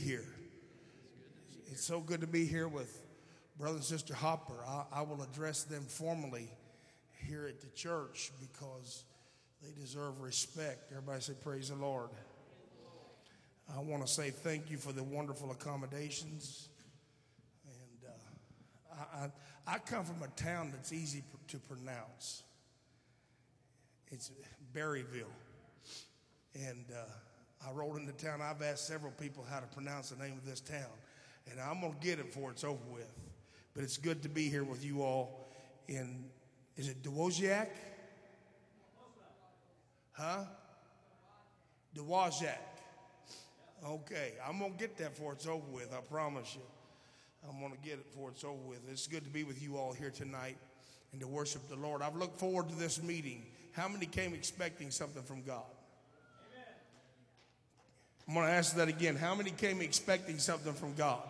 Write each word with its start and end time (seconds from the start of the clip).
here. 0.00 0.24
It's 1.70 1.84
so 1.84 2.00
good 2.00 2.22
to 2.22 2.26
be 2.26 2.46
here 2.46 2.66
with 2.66 3.02
Brother 3.58 3.76
and 3.76 3.84
Sister 3.84 4.14
Hopper. 4.14 4.64
I, 4.66 4.84
I 4.92 5.02
will 5.02 5.22
address 5.22 5.64
them 5.64 5.82
formally 5.82 6.48
here 7.28 7.46
at 7.46 7.60
the 7.60 7.68
church 7.68 8.32
because 8.40 9.04
they 9.62 9.70
deserve 9.78 10.20
respect. 10.20 10.90
Everybody 10.90 11.20
say, 11.20 11.34
Praise 11.42 11.68
the 11.68 11.76
Lord. 11.76 12.08
I 13.76 13.80
want 13.80 14.04
to 14.04 14.10
say 14.10 14.30
thank 14.30 14.70
you 14.70 14.78
for 14.78 14.92
the 14.92 15.04
wonderful 15.04 15.50
accommodations. 15.52 16.68
And 17.66 18.10
uh, 18.10 18.96
I, 19.14 19.24
I, 19.24 19.74
I 19.74 19.78
come 19.78 20.04
from 20.04 20.22
a 20.22 20.28
town 20.40 20.72
that's 20.72 20.92
easy 20.92 21.22
to 21.48 21.58
pronounce. 21.58 22.42
It's 24.10 24.32
Berryville. 24.74 25.26
And 26.54 26.84
uh, 26.92 27.02
I 27.66 27.72
rolled 27.72 27.96
into 27.96 28.12
town. 28.12 28.40
I've 28.40 28.62
asked 28.62 28.86
several 28.86 29.12
people 29.12 29.44
how 29.48 29.60
to 29.60 29.66
pronounce 29.66 30.10
the 30.10 30.22
name 30.22 30.34
of 30.38 30.46
this 30.46 30.60
town. 30.60 30.90
And 31.50 31.60
I'm 31.60 31.80
going 31.80 31.92
to 31.92 31.98
get 32.06 32.18
it 32.18 32.26
before 32.26 32.50
it's 32.50 32.64
over 32.64 32.78
with. 32.90 33.10
But 33.74 33.84
it's 33.84 33.96
good 33.96 34.22
to 34.22 34.28
be 34.28 34.48
here 34.48 34.64
with 34.64 34.84
you 34.84 35.02
all 35.02 35.48
in, 35.88 36.24
is 36.76 36.88
it 36.88 37.02
Dowagiac? 37.02 37.68
Huh? 40.12 40.44
Dowagiac. 41.94 42.58
Okay, 43.86 44.32
I'm 44.46 44.58
going 44.58 44.72
to 44.72 44.78
get 44.78 44.96
that 44.98 45.14
before 45.14 45.32
it's 45.32 45.46
over 45.46 45.64
with, 45.70 45.92
I 45.94 46.00
promise 46.00 46.54
you. 46.54 46.62
I'm 47.48 47.58
going 47.60 47.72
to 47.72 47.78
get 47.78 47.94
it 47.94 48.10
before 48.10 48.30
it's 48.30 48.44
over 48.44 48.60
with. 48.66 48.80
It's 48.90 49.06
good 49.06 49.24
to 49.24 49.30
be 49.30 49.44
with 49.44 49.62
you 49.62 49.76
all 49.78 49.92
here 49.92 50.10
tonight 50.10 50.58
and 51.12 51.20
to 51.20 51.26
worship 51.26 51.66
the 51.68 51.76
Lord. 51.76 52.02
I've 52.02 52.16
looked 52.16 52.38
forward 52.38 52.68
to 52.68 52.74
this 52.74 53.02
meeting. 53.02 53.46
How 53.72 53.88
many 53.88 54.04
came 54.04 54.34
expecting 54.34 54.90
something 54.90 55.22
from 55.22 55.42
God? 55.42 55.64
I'm 58.30 58.36
going 58.36 58.46
to 58.46 58.52
ask 58.52 58.76
that 58.76 58.86
again. 58.86 59.16
How 59.16 59.34
many 59.34 59.50
came 59.50 59.80
expecting 59.80 60.38
something 60.38 60.72
from 60.72 60.94
God? 60.94 61.28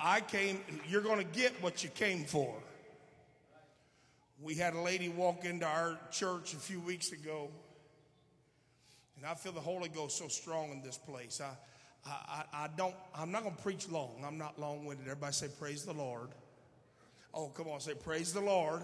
I 0.00 0.20
came, 0.20 0.58
you're 0.88 1.00
going 1.00 1.18
to 1.18 1.32
get 1.32 1.52
what 1.62 1.84
you 1.84 1.90
came 1.90 2.24
for. 2.24 2.52
We 4.42 4.56
had 4.56 4.74
a 4.74 4.80
lady 4.80 5.10
walk 5.10 5.44
into 5.44 5.64
our 5.64 5.96
church 6.10 6.54
a 6.54 6.56
few 6.56 6.80
weeks 6.80 7.12
ago, 7.12 7.50
and 9.16 9.24
I 9.24 9.34
feel 9.34 9.52
the 9.52 9.60
Holy 9.60 9.90
Ghost 9.90 10.18
so 10.18 10.26
strong 10.26 10.72
in 10.72 10.82
this 10.82 10.98
place. 10.98 11.40
I, 11.40 12.10
I, 12.10 12.44
I 12.52 12.68
don't, 12.76 12.96
I'm 13.14 13.30
not 13.30 13.44
going 13.44 13.54
to 13.54 13.62
preach 13.62 13.88
long. 13.88 14.24
I'm 14.26 14.38
not 14.38 14.58
long 14.58 14.84
winded. 14.84 15.06
Everybody 15.06 15.34
say, 15.34 15.46
Praise 15.60 15.84
the 15.84 15.92
Lord. 15.92 16.30
Oh, 17.32 17.46
come 17.50 17.68
on, 17.68 17.78
say, 17.78 17.94
Praise 17.94 18.32
the 18.32 18.40
Lord. 18.40 18.82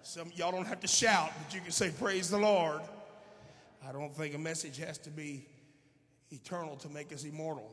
Some 0.00 0.32
y'all 0.34 0.50
don't 0.50 0.66
have 0.66 0.80
to 0.80 0.88
shout, 0.88 1.30
but 1.44 1.54
you 1.54 1.60
can 1.60 1.72
say, 1.72 1.90
Praise 1.90 2.30
the 2.30 2.38
Lord. 2.38 2.80
I 3.86 3.92
don't 3.92 4.14
think 4.14 4.34
a 4.34 4.38
message 4.38 4.78
has 4.78 4.98
to 4.98 5.10
be 5.10 5.46
eternal 6.30 6.76
to 6.76 6.88
make 6.88 7.12
us 7.12 7.24
immortal. 7.24 7.70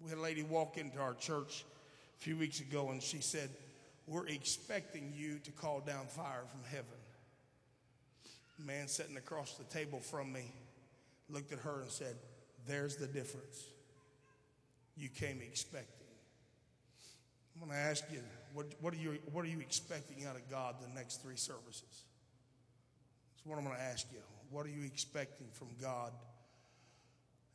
We 0.00 0.10
had 0.10 0.18
a 0.18 0.22
lady 0.22 0.42
walk 0.42 0.78
into 0.78 0.98
our 0.98 1.14
church 1.14 1.64
a 2.18 2.22
few 2.22 2.36
weeks 2.36 2.60
ago 2.60 2.90
and 2.90 3.02
she 3.02 3.20
said, 3.20 3.50
We're 4.06 4.26
expecting 4.28 5.12
you 5.14 5.38
to 5.44 5.50
call 5.52 5.80
down 5.80 6.06
fire 6.06 6.42
from 6.50 6.60
heaven. 6.70 6.86
The 8.58 8.66
man 8.66 8.88
sitting 8.88 9.16
across 9.16 9.54
the 9.54 9.64
table 9.64 10.00
from 10.00 10.32
me 10.32 10.52
looked 11.28 11.52
at 11.52 11.60
her 11.60 11.82
and 11.82 11.90
said, 11.90 12.16
There's 12.66 12.96
the 12.96 13.06
difference. 13.06 13.64
You 14.96 15.08
came 15.08 15.40
expecting. 15.42 16.06
I'm 17.54 17.68
going 17.68 17.78
to 17.78 17.84
ask 17.84 18.04
you, 18.10 18.20
what, 18.54 18.66
what, 18.80 18.94
are 18.94 18.98
you, 18.98 19.18
what 19.32 19.44
are 19.44 19.48
you 19.48 19.60
expecting 19.60 20.24
out 20.24 20.36
of 20.36 20.48
God 20.50 20.76
the 20.80 20.94
next 20.94 21.22
three 21.22 21.36
services? 21.36 22.04
That's 23.40 23.48
what 23.50 23.58
I'm 23.58 23.64
going 23.64 23.76
to 23.76 23.82
ask 23.82 24.06
you. 24.12 24.18
What 24.50 24.66
are 24.66 24.70
you 24.70 24.84
expecting 24.84 25.46
from 25.52 25.68
God 25.80 26.12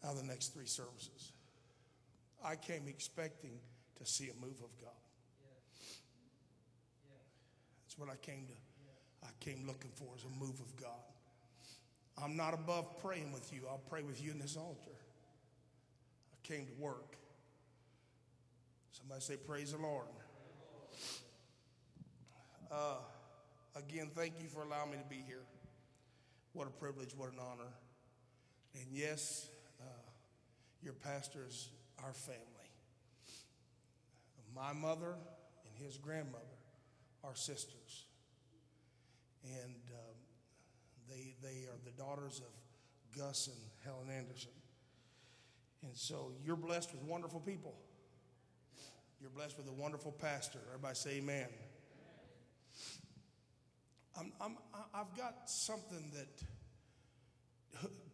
out 0.03 0.14
of 0.14 0.17
the 0.17 0.23
next 0.23 0.52
three 0.52 0.66
services? 0.66 1.31
I 2.44 2.55
came 2.55 2.88
expecting 2.88 3.59
to 3.97 4.06
see 4.06 4.30
a 4.30 4.41
move 4.41 4.61
of 4.63 4.75
God. 4.81 4.89
That's 7.84 8.00
what 8.00 8.09
I 8.09 8.16
came 8.16 8.47
to. 8.47 9.28
I 9.28 9.29
came 9.40 9.68
looking 9.68 9.91
for 9.94 10.07
is 10.16 10.23
a 10.23 10.40
move 10.40 10.59
of 10.59 10.75
God. 10.75 10.90
I'm 12.23 12.35
not 12.35 12.56
above 12.56 12.97
praying 13.03 13.31
with 13.31 13.53
you. 13.53 13.62
I'll 13.69 13.81
pray 13.88 14.02
with 14.02 14.23
you 14.23 14.31
in 14.31 14.40
this 14.40 14.57
altar. 14.57 14.90
I 14.90 16.47
came 16.47 16.66
to 16.66 16.73
work. 16.79 17.16
Somebody 18.91 19.22
say, 19.22 19.35
Praise 19.35 19.72
the 19.72 19.78
Lord. 19.78 20.07
Uh, 22.72 22.96
again, 23.75 24.09
thank 24.16 24.34
you 24.41 24.47
for 24.47 24.63
allowing 24.63 24.91
me 24.91 24.97
to 24.97 25.09
be 25.09 25.23
here. 25.28 25.44
What 26.55 26.67
a 26.67 26.71
privilege, 26.71 27.09
what 27.17 27.33
an 27.33 27.39
honor. 27.39 27.69
And 28.75 28.85
yes, 28.89 29.49
uh, 29.81 29.83
your 30.81 30.93
pastor 30.93 31.39
is 31.45 31.67
our 32.01 32.13
family. 32.13 32.39
My 34.55 34.71
mother 34.71 35.16
and 35.66 35.85
his 35.85 35.97
grandmother 35.97 36.45
are 37.25 37.35
sisters. 37.35 38.05
And 39.43 39.75
um, 39.91 40.16
they, 41.09 41.35
they 41.43 41.66
are 41.66 41.77
the 41.83 41.91
daughters 42.01 42.39
of 42.39 43.19
Gus 43.19 43.47
and 43.47 43.57
Helen 43.83 44.09
Anderson. 44.17 44.51
And 45.83 45.91
so 45.93 46.31
you're 46.45 46.55
blessed 46.55 46.93
with 46.93 47.03
wonderful 47.03 47.41
people. 47.41 47.75
You're 49.19 49.29
blessed 49.29 49.57
with 49.57 49.67
a 49.67 49.73
wonderful 49.73 50.13
pastor. 50.13 50.59
Everybody 50.69 50.95
say 50.95 51.17
amen. 51.17 51.47
I'm, 54.18 54.31
I'm, 54.40 54.58
I've 54.94 55.16
got 55.18 55.50
something 55.50 56.12
that 56.16 56.28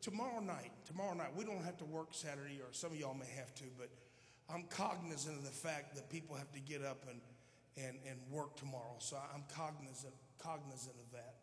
tomorrow 0.02 0.40
night, 0.40 0.72
tomorrow 0.86 1.14
night, 1.14 1.30
we 1.36 1.46
don't 1.46 1.64
have 1.64 1.78
to 1.78 1.86
work 1.86 2.10
Saturday, 2.12 2.60
or 2.60 2.72
some 2.72 2.92
of 2.92 2.98
y'all 2.98 3.14
may 3.14 3.30
have 3.38 3.54
to, 3.56 3.66
but 3.78 3.90
I'm 4.54 4.64
cognizant 4.70 5.38
of 5.38 5.44
the 5.44 5.52
fact 5.52 5.96
that 5.96 6.10
people 6.10 6.36
have 6.36 6.52
to 6.54 6.60
get 6.60 6.84
up 6.84 7.06
and, 7.10 7.22
and, 7.78 7.98
and 8.10 8.20
work 8.30 8.56
tomorrow. 8.58 8.96
So 9.00 9.18
I'm 9.34 9.44
cognizant, 9.56 10.14
cognizant 10.40 10.96
of 10.96 11.12
that. 11.14 11.36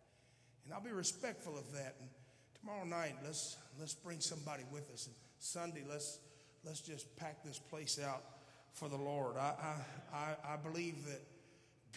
And 0.65 0.75
I'll 0.75 0.83
be 0.83 0.91
respectful 0.91 1.57
of 1.57 1.73
that. 1.73 1.97
And 2.01 2.09
tomorrow 2.61 2.85
night, 2.85 3.17
let's, 3.25 3.57
let's 3.79 3.95
bring 3.95 4.21
somebody 4.21 4.65
with 4.71 4.91
us. 4.93 5.07
And 5.07 5.15
Sunday, 5.39 5.85
let's, 5.89 6.19
let's 6.65 6.81
just 6.81 7.17
pack 7.17 7.45
this 7.45 7.59
place 7.59 7.99
out 8.05 8.25
for 8.75 8.89
the 8.89 8.97
Lord. 8.97 9.37
I, 9.37 9.55
I, 10.13 10.17
I, 10.17 10.55
I 10.55 10.57
believe 10.57 11.07
that 11.07 11.23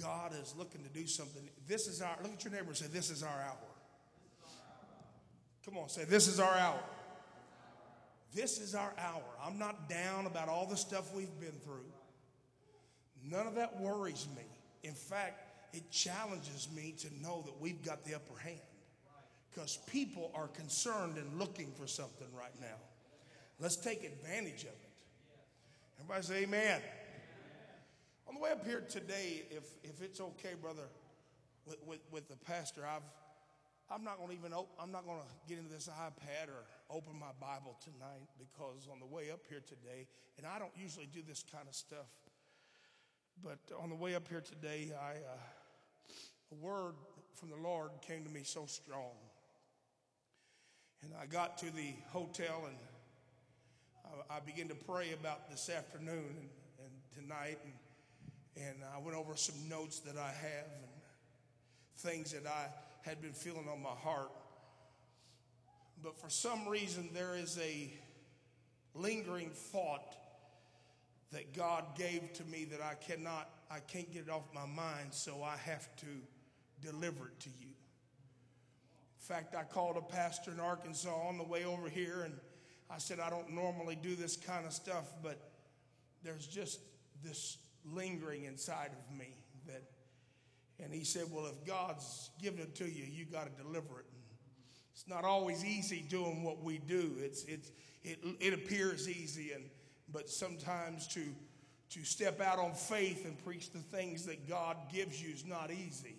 God 0.01 0.33
is 0.41 0.55
looking 0.57 0.83
to 0.83 0.89
do 0.89 1.05
something. 1.05 1.43
This 1.67 1.87
is 1.87 2.01
our, 2.01 2.15
look 2.23 2.33
at 2.33 2.43
your 2.43 2.53
neighbor 2.53 2.67
and 2.67 2.77
say, 2.77 2.87
This 2.87 3.09
is 3.09 3.23
our 3.23 3.29
hour. 3.29 3.57
Come 5.65 5.77
on, 5.77 5.89
say, 5.89 6.05
This 6.05 6.27
is 6.27 6.39
our 6.39 6.53
hour. 6.53 6.79
This 8.33 8.59
is 8.59 8.73
our 8.75 8.93
hour. 8.97 9.23
I'm 9.45 9.59
not 9.59 9.89
down 9.89 10.25
about 10.25 10.47
all 10.47 10.65
the 10.65 10.77
stuff 10.77 11.13
we've 11.13 11.39
been 11.39 11.59
through. 11.63 11.85
None 13.29 13.45
of 13.45 13.55
that 13.55 13.79
worries 13.79 14.27
me. 14.35 14.43
In 14.83 14.93
fact, 14.93 15.51
it 15.73 15.89
challenges 15.91 16.69
me 16.75 16.95
to 16.99 17.07
know 17.21 17.43
that 17.45 17.59
we've 17.59 17.83
got 17.83 18.03
the 18.03 18.15
upper 18.15 18.39
hand 18.39 18.59
because 19.53 19.77
people 19.87 20.31
are 20.33 20.47
concerned 20.47 21.17
and 21.17 21.37
looking 21.37 21.71
for 21.77 21.87
something 21.87 22.27
right 22.37 22.53
now. 22.59 22.77
Let's 23.59 23.75
take 23.75 24.03
advantage 24.03 24.63
of 24.63 24.69
it. 24.69 24.91
Everybody 25.99 26.23
say 26.23 26.43
amen. 26.43 26.81
On 28.27 28.35
the 28.35 28.39
way 28.39 28.51
up 28.51 28.65
here 28.65 28.81
today, 28.81 29.43
if, 29.49 29.63
if 29.83 30.01
it's 30.01 30.21
okay, 30.21 30.53
brother, 30.59 30.87
with, 31.65 31.77
with, 31.85 31.99
with 32.11 32.27
the 32.29 32.37
pastor, 32.37 32.81
I've, 32.85 33.01
I'm 33.89 34.03
not 34.03 34.17
going 34.17 34.29
to 34.29 34.35
even, 34.35 34.53
op- 34.53 34.73
I'm 34.79 34.91
not 34.91 35.05
going 35.05 35.19
to 35.19 35.49
get 35.49 35.57
into 35.57 35.71
this 35.71 35.89
iPad 35.89 36.47
or 36.47 36.63
open 36.89 37.19
my 37.19 37.31
Bible 37.39 37.77
tonight 37.83 38.27
because 38.37 38.87
on 38.91 38.99
the 38.99 39.05
way 39.05 39.31
up 39.31 39.41
here 39.49 39.61
today, 39.67 40.07
and 40.37 40.47
I 40.47 40.59
don't 40.59 40.71
usually 40.75 41.07
do 41.07 41.21
this 41.27 41.43
kind 41.51 41.67
of 41.67 41.75
stuff, 41.75 42.07
but 43.43 43.59
on 43.79 43.89
the 43.89 43.95
way 43.95 44.15
up 44.15 44.27
here 44.27 44.41
today, 44.41 44.91
I, 44.99 45.11
uh, 45.11 45.37
a 46.51 46.55
word 46.55 46.95
from 47.35 47.49
the 47.49 47.57
Lord 47.57 47.91
came 48.01 48.23
to 48.23 48.29
me 48.29 48.41
so 48.43 48.65
strong. 48.65 49.15
And 51.03 51.11
I 51.19 51.25
got 51.25 51.57
to 51.59 51.71
the 51.71 51.93
hotel 52.11 52.65
and 52.67 52.77
I, 54.29 54.37
I 54.37 54.39
began 54.39 54.67
to 54.67 54.75
pray 54.75 55.13
about 55.13 55.49
this 55.49 55.69
afternoon 55.69 56.35
and, 56.39 56.49
and 56.79 56.91
tonight. 57.15 57.57
And, 57.63 57.73
and 58.55 58.77
I 58.95 58.99
went 58.99 59.17
over 59.17 59.35
some 59.35 59.55
notes 59.69 59.99
that 59.99 60.17
I 60.17 60.27
have 60.27 60.65
and 60.65 60.91
things 61.97 62.31
that 62.31 62.47
I 62.47 62.67
had 63.07 63.21
been 63.21 63.33
feeling 63.33 63.67
on 63.71 63.81
my 63.81 63.89
heart. 63.89 64.31
But 66.03 66.19
for 66.19 66.29
some 66.29 66.67
reason, 66.67 67.09
there 67.13 67.35
is 67.35 67.59
a 67.59 67.91
lingering 68.95 69.51
thought 69.51 70.15
that 71.31 71.53
God 71.53 71.95
gave 71.97 72.33
to 72.33 72.43
me 72.45 72.65
that 72.65 72.81
I 72.81 72.95
cannot, 72.95 73.49
I 73.69 73.79
can't 73.79 74.11
get 74.11 74.23
it 74.23 74.29
off 74.29 74.43
my 74.53 74.65
mind, 74.65 75.13
so 75.13 75.43
I 75.43 75.55
have 75.57 75.95
to 75.97 76.07
deliver 76.81 77.27
it 77.27 77.39
to 77.41 77.49
you. 77.49 77.67
In 77.67 79.35
fact, 79.35 79.55
I 79.55 79.63
called 79.63 79.97
a 79.97 80.01
pastor 80.01 80.51
in 80.51 80.59
Arkansas 80.59 81.09
on 81.09 81.37
the 81.37 81.43
way 81.43 81.63
over 81.63 81.87
here, 81.87 82.23
and 82.25 82.33
I 82.89 82.97
said, 82.97 83.19
I 83.19 83.29
don't 83.29 83.53
normally 83.53 83.97
do 84.01 84.15
this 84.15 84.35
kind 84.35 84.65
of 84.65 84.73
stuff, 84.73 85.13
but 85.23 85.39
there's 86.23 86.47
just 86.47 86.79
this 87.23 87.57
lingering 87.85 88.45
inside 88.45 88.91
of 88.91 89.17
me 89.17 89.35
that, 89.67 89.83
and 90.79 90.93
he 90.93 91.03
said, 91.03 91.25
Well, 91.31 91.45
if 91.47 91.65
God's 91.65 92.29
given 92.41 92.59
it 92.59 92.75
to 92.75 92.85
you, 92.85 93.05
you 93.05 93.25
got 93.25 93.45
to 93.45 93.63
deliver 93.63 93.99
it. 93.99 94.05
It's 94.93 95.07
not 95.07 95.23
always 95.23 95.63
easy 95.65 96.05
doing 96.07 96.43
what 96.43 96.63
we 96.63 96.77
do. 96.77 97.13
It's, 97.19 97.43
it's, 97.45 97.71
it, 98.03 98.19
it 98.39 98.53
appears 98.53 99.09
easy, 99.09 99.51
and, 99.51 99.63
but 100.11 100.29
sometimes 100.29 101.07
to, 101.09 101.23
to 101.91 102.03
step 102.03 102.41
out 102.41 102.59
on 102.59 102.73
faith 102.73 103.25
and 103.25 103.43
preach 103.43 103.71
the 103.71 103.79
things 103.79 104.25
that 104.25 104.47
God 104.47 104.77
gives 104.93 105.21
you 105.21 105.33
is 105.33 105.45
not 105.45 105.71
easy. 105.71 106.15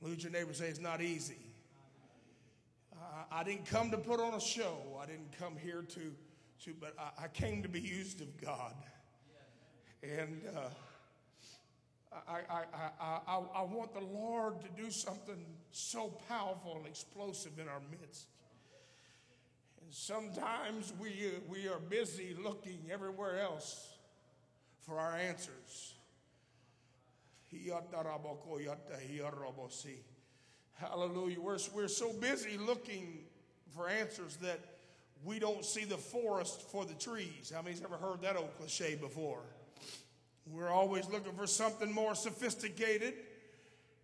Look 0.00 0.12
at 0.12 0.22
your 0.22 0.32
neighbor 0.32 0.52
say, 0.52 0.66
It's 0.68 0.80
not 0.80 1.00
easy. 1.00 1.38
I 3.30 3.42
didn't 3.44 3.66
come 3.66 3.90
to 3.90 3.98
put 3.98 4.20
on 4.20 4.34
a 4.34 4.40
show. 4.40 4.78
I 5.00 5.06
didn't 5.06 5.36
come 5.38 5.56
here 5.56 5.82
to, 5.82 6.12
to 6.64 6.74
but 6.80 6.94
I, 6.98 7.24
I 7.24 7.28
came 7.28 7.62
to 7.62 7.68
be 7.68 7.80
used 7.80 8.20
of 8.20 8.40
God. 8.40 8.74
And 10.02 10.42
uh, 10.54 10.60
I, 12.28 12.40
I, 12.50 12.62
I, 13.00 13.20
I, 13.26 13.42
I 13.56 13.62
want 13.62 13.94
the 13.94 14.00
Lord 14.00 14.60
to 14.62 14.68
do 14.82 14.90
something 14.90 15.44
so 15.72 16.08
powerful 16.28 16.76
and 16.76 16.86
explosive 16.86 17.58
in 17.58 17.68
our 17.68 17.80
midst. 17.90 18.28
And 19.82 19.92
sometimes 19.92 20.92
we, 21.00 21.08
uh, 21.08 21.40
we 21.48 21.68
are 21.68 21.78
busy 21.78 22.36
looking 22.42 22.80
everywhere 22.90 23.40
else 23.40 23.96
for 24.80 24.98
our 24.98 25.16
answers. 25.16 25.94
Hallelujah. 30.74 31.40
We're, 31.40 31.58
we're 31.74 31.88
so 31.88 32.12
busy 32.12 32.58
looking 32.58 33.20
for 33.74 33.88
answers 33.88 34.36
that 34.36 34.60
we 35.24 35.38
don't 35.38 35.64
see 35.64 35.84
the 35.84 35.96
forest 35.96 36.62
for 36.70 36.84
the 36.84 36.94
trees. 36.94 37.52
How 37.54 37.62
many's 37.62 37.82
ever 37.82 37.96
heard 37.96 38.22
that 38.22 38.36
old 38.36 38.56
cliche 38.58 38.94
before? 38.94 39.42
We're 40.52 40.70
always 40.70 41.08
looking 41.08 41.32
for 41.32 41.46
something 41.46 41.92
more 41.92 42.14
sophisticated, 42.14 43.14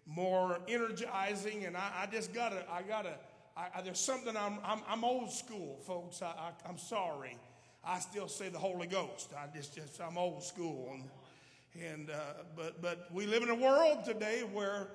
more 0.06 0.58
energizing, 0.66 1.66
and 1.66 1.76
I, 1.76 2.02
I 2.02 2.06
just 2.06 2.34
gotta, 2.34 2.64
I 2.70 2.82
gotta, 2.82 3.14
I, 3.56 3.68
I, 3.76 3.82
there's 3.82 4.00
something 4.00 4.36
I'm, 4.36 4.58
I'm, 4.64 4.80
I'm, 4.88 5.04
old 5.04 5.30
school, 5.30 5.78
folks. 5.86 6.20
I, 6.20 6.50
am 6.68 6.78
sorry. 6.78 7.38
I 7.84 8.00
still 8.00 8.26
say 8.26 8.48
the 8.48 8.58
Holy 8.58 8.88
Ghost. 8.88 9.30
I 9.36 9.56
just, 9.56 9.76
just 9.76 10.00
I'm 10.00 10.18
old 10.18 10.42
school, 10.42 10.92
and, 10.92 11.84
and 11.84 12.10
uh, 12.10 12.14
but, 12.56 12.82
but 12.82 13.08
we 13.12 13.26
live 13.26 13.44
in 13.44 13.50
a 13.50 13.54
world 13.54 14.04
today 14.04 14.40
where 14.52 14.88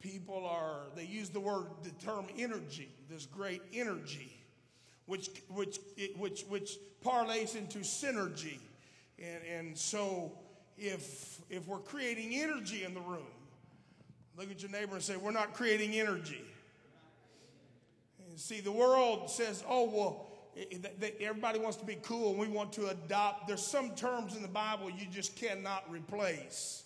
people 0.00 0.44
are, 0.44 0.88
they 0.94 1.06
use 1.06 1.30
the 1.30 1.40
word, 1.40 1.68
the 1.84 2.04
term 2.04 2.26
energy, 2.36 2.90
this 3.08 3.24
great 3.24 3.62
energy, 3.72 4.36
which, 5.06 5.30
which, 5.48 5.78
which, 6.18 6.42
which 6.50 6.76
parlays 7.02 7.56
into 7.56 7.78
synergy. 7.78 8.58
And, 9.18 9.42
and 9.44 9.78
so 9.78 10.32
if, 10.82 11.40
if 11.48 11.66
we're 11.66 11.78
creating 11.78 12.34
energy 12.34 12.84
in 12.84 12.94
the 12.94 13.00
room, 13.00 13.26
look 14.36 14.50
at 14.50 14.62
your 14.62 14.70
neighbor 14.70 14.94
and 14.94 15.02
say, 15.02 15.16
we're 15.16 15.30
not 15.30 15.54
creating 15.54 15.92
energy. 15.94 16.42
And 18.28 18.38
see, 18.38 18.60
the 18.60 18.72
world 18.72 19.30
says, 19.30 19.62
oh, 19.68 19.84
well, 19.84 20.26
everybody 21.20 21.58
wants 21.58 21.76
to 21.78 21.84
be 21.84 21.96
cool 22.02 22.30
and 22.30 22.38
we 22.38 22.48
want 22.48 22.72
to 22.74 22.88
adopt. 22.88 23.46
There's 23.46 23.64
some 23.64 23.94
terms 23.94 24.36
in 24.36 24.42
the 24.42 24.48
Bible 24.48 24.90
you 24.90 25.06
just 25.10 25.36
cannot 25.36 25.90
replace. 25.90 26.82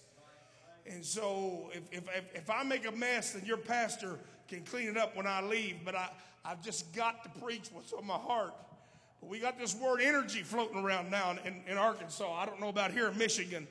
And 0.87 1.05
so 1.05 1.71
if, 1.73 1.83
if, 1.91 2.05
if 2.35 2.51
I 2.51 2.63
make 2.63 2.87
a 2.87 2.93
mess, 2.93 3.33
then 3.33 3.45
your 3.45 3.57
pastor 3.57 4.19
can 4.47 4.63
clean 4.63 4.89
it 4.89 4.97
up 4.97 5.17
when 5.17 5.27
I 5.27 5.43
leave. 5.43 5.79
But 5.85 5.97
I, 5.97 6.11
I've 6.45 6.63
just 6.63 6.95
got 6.95 7.25
to 7.25 7.41
preach 7.41 7.71
what's 7.73 7.93
on 7.93 8.07
my 8.07 8.15
heart. 8.15 8.55
But 9.21 9.31
we 9.31 9.41
got 9.41 9.59
this 9.59 9.75
word 9.75 10.01
energy 10.01 10.43
floating 10.43 10.79
around 10.79 11.11
now 11.11 11.37
in, 11.45 11.55
in 11.67 11.77
Arkansas. 11.77 12.33
I 12.33 12.47
don't 12.47 12.61
know 12.61 12.69
about 12.69 12.93
here 12.93 13.09
in 13.09 13.19
Michigan. 13.19 13.67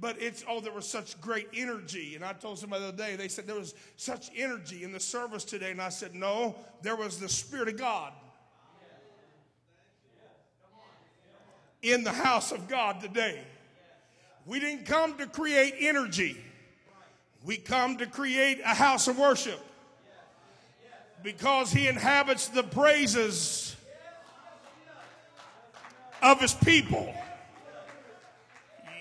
But 0.00 0.20
it's, 0.20 0.44
oh, 0.48 0.60
there 0.60 0.72
was 0.72 0.88
such 0.88 1.20
great 1.20 1.48
energy. 1.54 2.14
And 2.14 2.24
I 2.24 2.32
told 2.32 2.58
somebody 2.58 2.82
the 2.82 2.88
other 2.88 2.96
day, 2.96 3.16
they 3.16 3.28
said 3.28 3.46
there 3.46 3.56
was 3.56 3.74
such 3.96 4.30
energy 4.34 4.82
in 4.82 4.92
the 4.92 5.00
service 5.00 5.44
today. 5.44 5.72
And 5.72 5.82
I 5.82 5.90
said, 5.90 6.14
no, 6.14 6.56
there 6.80 6.96
was 6.96 7.18
the 7.18 7.28
Spirit 7.28 7.68
of 7.68 7.76
God 7.76 8.12
in 11.82 12.02
the 12.04 12.12
house 12.12 12.52
of 12.52 12.68
God 12.68 13.00
today. 13.00 13.40
We 14.46 14.58
didn't 14.58 14.86
come 14.86 15.18
to 15.18 15.26
create 15.26 15.74
energy. 15.78 16.36
We 17.44 17.56
come 17.56 17.98
to 17.98 18.06
create 18.06 18.60
a 18.60 18.74
house 18.74 19.08
of 19.08 19.18
worship 19.18 19.60
because 21.22 21.70
he 21.70 21.88
inhabits 21.88 22.48
the 22.48 22.62
praises 22.62 23.76
of 26.22 26.40
his 26.40 26.54
people. 26.54 27.14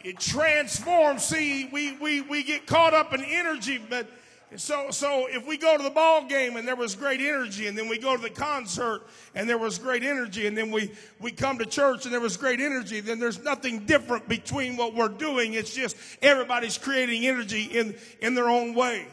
It 0.10 0.20
transforms. 0.20 1.24
See, 1.24 1.70
we, 1.72 1.92
we, 1.98 2.22
we 2.22 2.42
get 2.42 2.66
caught 2.66 2.96
up 2.96 3.14
in 3.14 3.24
energy, 3.24 3.78
but 3.78 4.10
so, 4.56 4.90
so 4.90 5.28
if 5.30 5.46
we 5.46 5.56
go 5.56 5.78
to 5.78 5.84
the 5.84 5.92
ball 5.92 6.26
game 6.26 6.58
and 6.58 6.68
there 6.68 6.76
was 6.76 6.96
great 6.96 7.22
energy, 7.22 7.68
and 7.68 7.78
then 7.78 7.88
we 7.88 8.00
go 8.00 8.16
to 8.16 8.22
the 8.24 8.32
concert 8.32 9.04
and 9.36 9.48
there 9.48 9.60
was 9.60 9.78
great 9.78 10.02
energy, 10.02 10.48
and 10.48 10.58
then 10.58 10.72
we, 10.72 10.92
we 11.20 11.30
come 11.30 11.60
to 11.60 11.66
church 11.68 12.06
and 12.06 12.14
there 12.14 12.20
was 12.20 12.38
great 12.38 12.60
energy, 12.60 13.02
then 13.02 13.20
there's 13.20 13.44
nothing 13.44 13.86
different 13.86 14.28
between 14.28 14.78
what 14.78 14.96
we're 14.96 15.10
doing. 15.10 15.54
It's 15.54 15.76
just 15.76 15.96
everybody's 16.24 16.80
creating 16.80 17.28
energy 17.28 17.66
in, 17.66 17.96
in 18.20 18.34
their 18.34 18.50
own 18.50 18.74
way. 18.74 19.06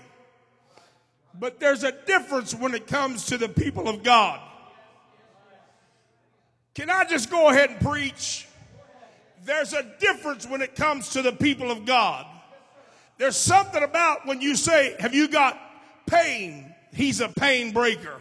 But 1.39 1.61
there's 1.61 1.85
a 1.85 1.93
difference 1.93 2.55
when 2.55 2.75
it 2.75 2.87
comes 2.87 3.27
to 3.27 3.37
the 3.37 3.51
people 3.51 3.87
of 3.87 4.03
God. 4.03 4.41
Can 6.75 6.89
I 6.89 7.05
just 7.05 7.31
go 7.31 7.51
ahead 7.51 7.69
and 7.69 7.81
preach? 7.81 8.46
There's 9.47 9.73
a 9.73 9.85
difference 10.01 10.45
when 10.45 10.61
it 10.61 10.75
comes 10.75 11.11
to 11.11 11.23
the 11.23 11.31
people 11.31 11.71
of 11.71 11.87
God. 11.87 12.27
There's 13.17 13.37
something 13.37 13.83
about 13.83 14.27
when 14.27 14.41
you 14.41 14.57
say, 14.57 14.97
Have 14.99 15.15
you 15.15 15.29
got 15.29 15.57
pain? 16.05 16.75
He's 16.93 17.21
a 17.21 17.29
pain 17.29 17.73
breaker. 17.73 18.21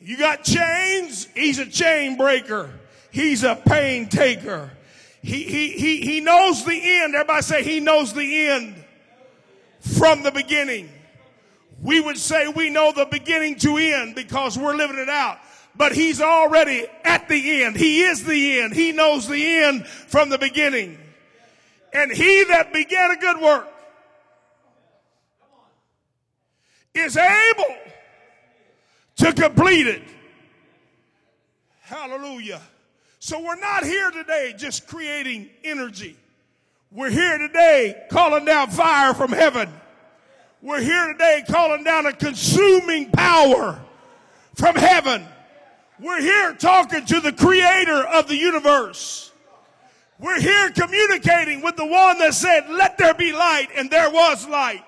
You 0.00 0.18
got 0.18 0.42
chains? 0.42 1.28
He's 1.34 1.60
a 1.60 1.66
chain 1.66 2.16
breaker. 2.16 2.68
He's 3.12 3.44
a 3.44 3.54
pain 3.54 4.08
taker. 4.08 4.72
He, 5.22 5.44
he, 5.44 5.68
he, 5.70 6.00
he 6.00 6.20
knows 6.20 6.64
the 6.64 6.72
end. 6.72 7.14
Everybody 7.14 7.42
say, 7.42 7.62
He 7.62 7.78
knows 7.78 8.12
the 8.12 8.46
end 8.48 8.74
from 9.80 10.24
the 10.24 10.32
beginning. 10.32 10.88
We 11.80 12.00
would 12.00 12.18
say 12.18 12.48
we 12.48 12.70
know 12.70 12.90
the 12.90 13.06
beginning 13.06 13.56
to 13.60 13.76
end 13.76 14.16
because 14.16 14.58
we're 14.58 14.74
living 14.74 14.98
it 14.98 15.08
out. 15.08 15.38
But 15.78 15.92
He's 15.92 16.20
already 16.20 16.86
at 17.04 17.28
the 17.28 17.62
end. 17.62 17.76
He 17.76 18.02
is 18.02 18.24
the 18.24 18.60
end. 18.60 18.74
He 18.74 18.92
knows 18.92 19.28
the 19.28 19.62
end 19.62 19.86
from 19.86 20.28
the 20.28 20.36
beginning. 20.36 20.98
And 21.92 22.12
He 22.12 22.44
that 22.44 22.72
began 22.72 23.12
a 23.12 23.16
good 23.16 23.40
work 23.40 23.68
is 26.94 27.16
able 27.16 27.76
to 29.16 29.32
complete 29.32 29.86
it. 29.86 30.02
Hallelujah. 31.82 32.60
So 33.20 33.40
we're 33.40 33.58
not 33.60 33.84
here 33.84 34.10
today 34.10 34.54
just 34.58 34.86
creating 34.86 35.48
energy. 35.64 36.16
We're 36.90 37.10
here 37.10 37.38
today 37.38 38.04
calling 38.10 38.44
down 38.44 38.70
fire 38.70 39.14
from 39.14 39.30
heaven. 39.30 39.70
We're 40.60 40.80
here 40.80 41.12
today 41.12 41.44
calling 41.48 41.84
down 41.84 42.06
a 42.06 42.12
consuming 42.12 43.10
power 43.10 43.80
from 44.54 44.74
heaven. 44.74 45.24
We're 46.00 46.20
here 46.20 46.54
talking 46.54 47.04
to 47.06 47.20
the 47.20 47.32
creator 47.32 48.06
of 48.06 48.28
the 48.28 48.36
universe. 48.36 49.32
We're 50.20 50.40
here 50.40 50.70
communicating 50.70 51.60
with 51.60 51.76
the 51.76 51.86
one 51.86 52.18
that 52.18 52.34
said, 52.34 52.68
let 52.70 52.98
there 52.98 53.14
be 53.14 53.32
light 53.32 53.68
and 53.74 53.90
there 53.90 54.10
was 54.10 54.46
light. 54.46 54.84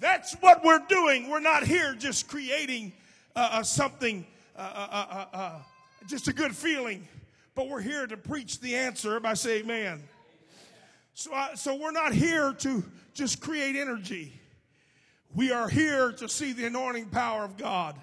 That's 0.00 0.34
what 0.34 0.62
we're 0.62 0.82
doing. 0.88 1.30
We're 1.30 1.40
not 1.40 1.64
here 1.64 1.94
just 1.94 2.28
creating 2.28 2.92
uh, 3.34 3.48
uh, 3.52 3.62
something, 3.62 4.26
uh, 4.56 4.60
uh, 4.60 5.06
uh, 5.10 5.36
uh 5.36 5.58
just 6.06 6.28
a 6.28 6.34
good 6.34 6.54
feeling, 6.54 7.08
but 7.54 7.70
we're 7.70 7.80
here 7.80 8.06
to 8.06 8.18
preach 8.18 8.60
the 8.60 8.76
answer. 8.76 9.18
By 9.20 9.32
say 9.32 9.60
amen. 9.60 10.02
So, 11.14 11.30
so 11.54 11.74
we're 11.76 11.92
not 11.92 12.12
here 12.12 12.52
to 12.52 12.84
just 13.14 13.40
create 13.40 13.74
energy. 13.74 14.38
We 15.34 15.50
are 15.50 15.68
here 15.68 16.12
to 16.12 16.28
see 16.28 16.52
the 16.52 16.66
anointing 16.66 17.06
power 17.06 17.42
of 17.44 17.56
God. 17.56 17.96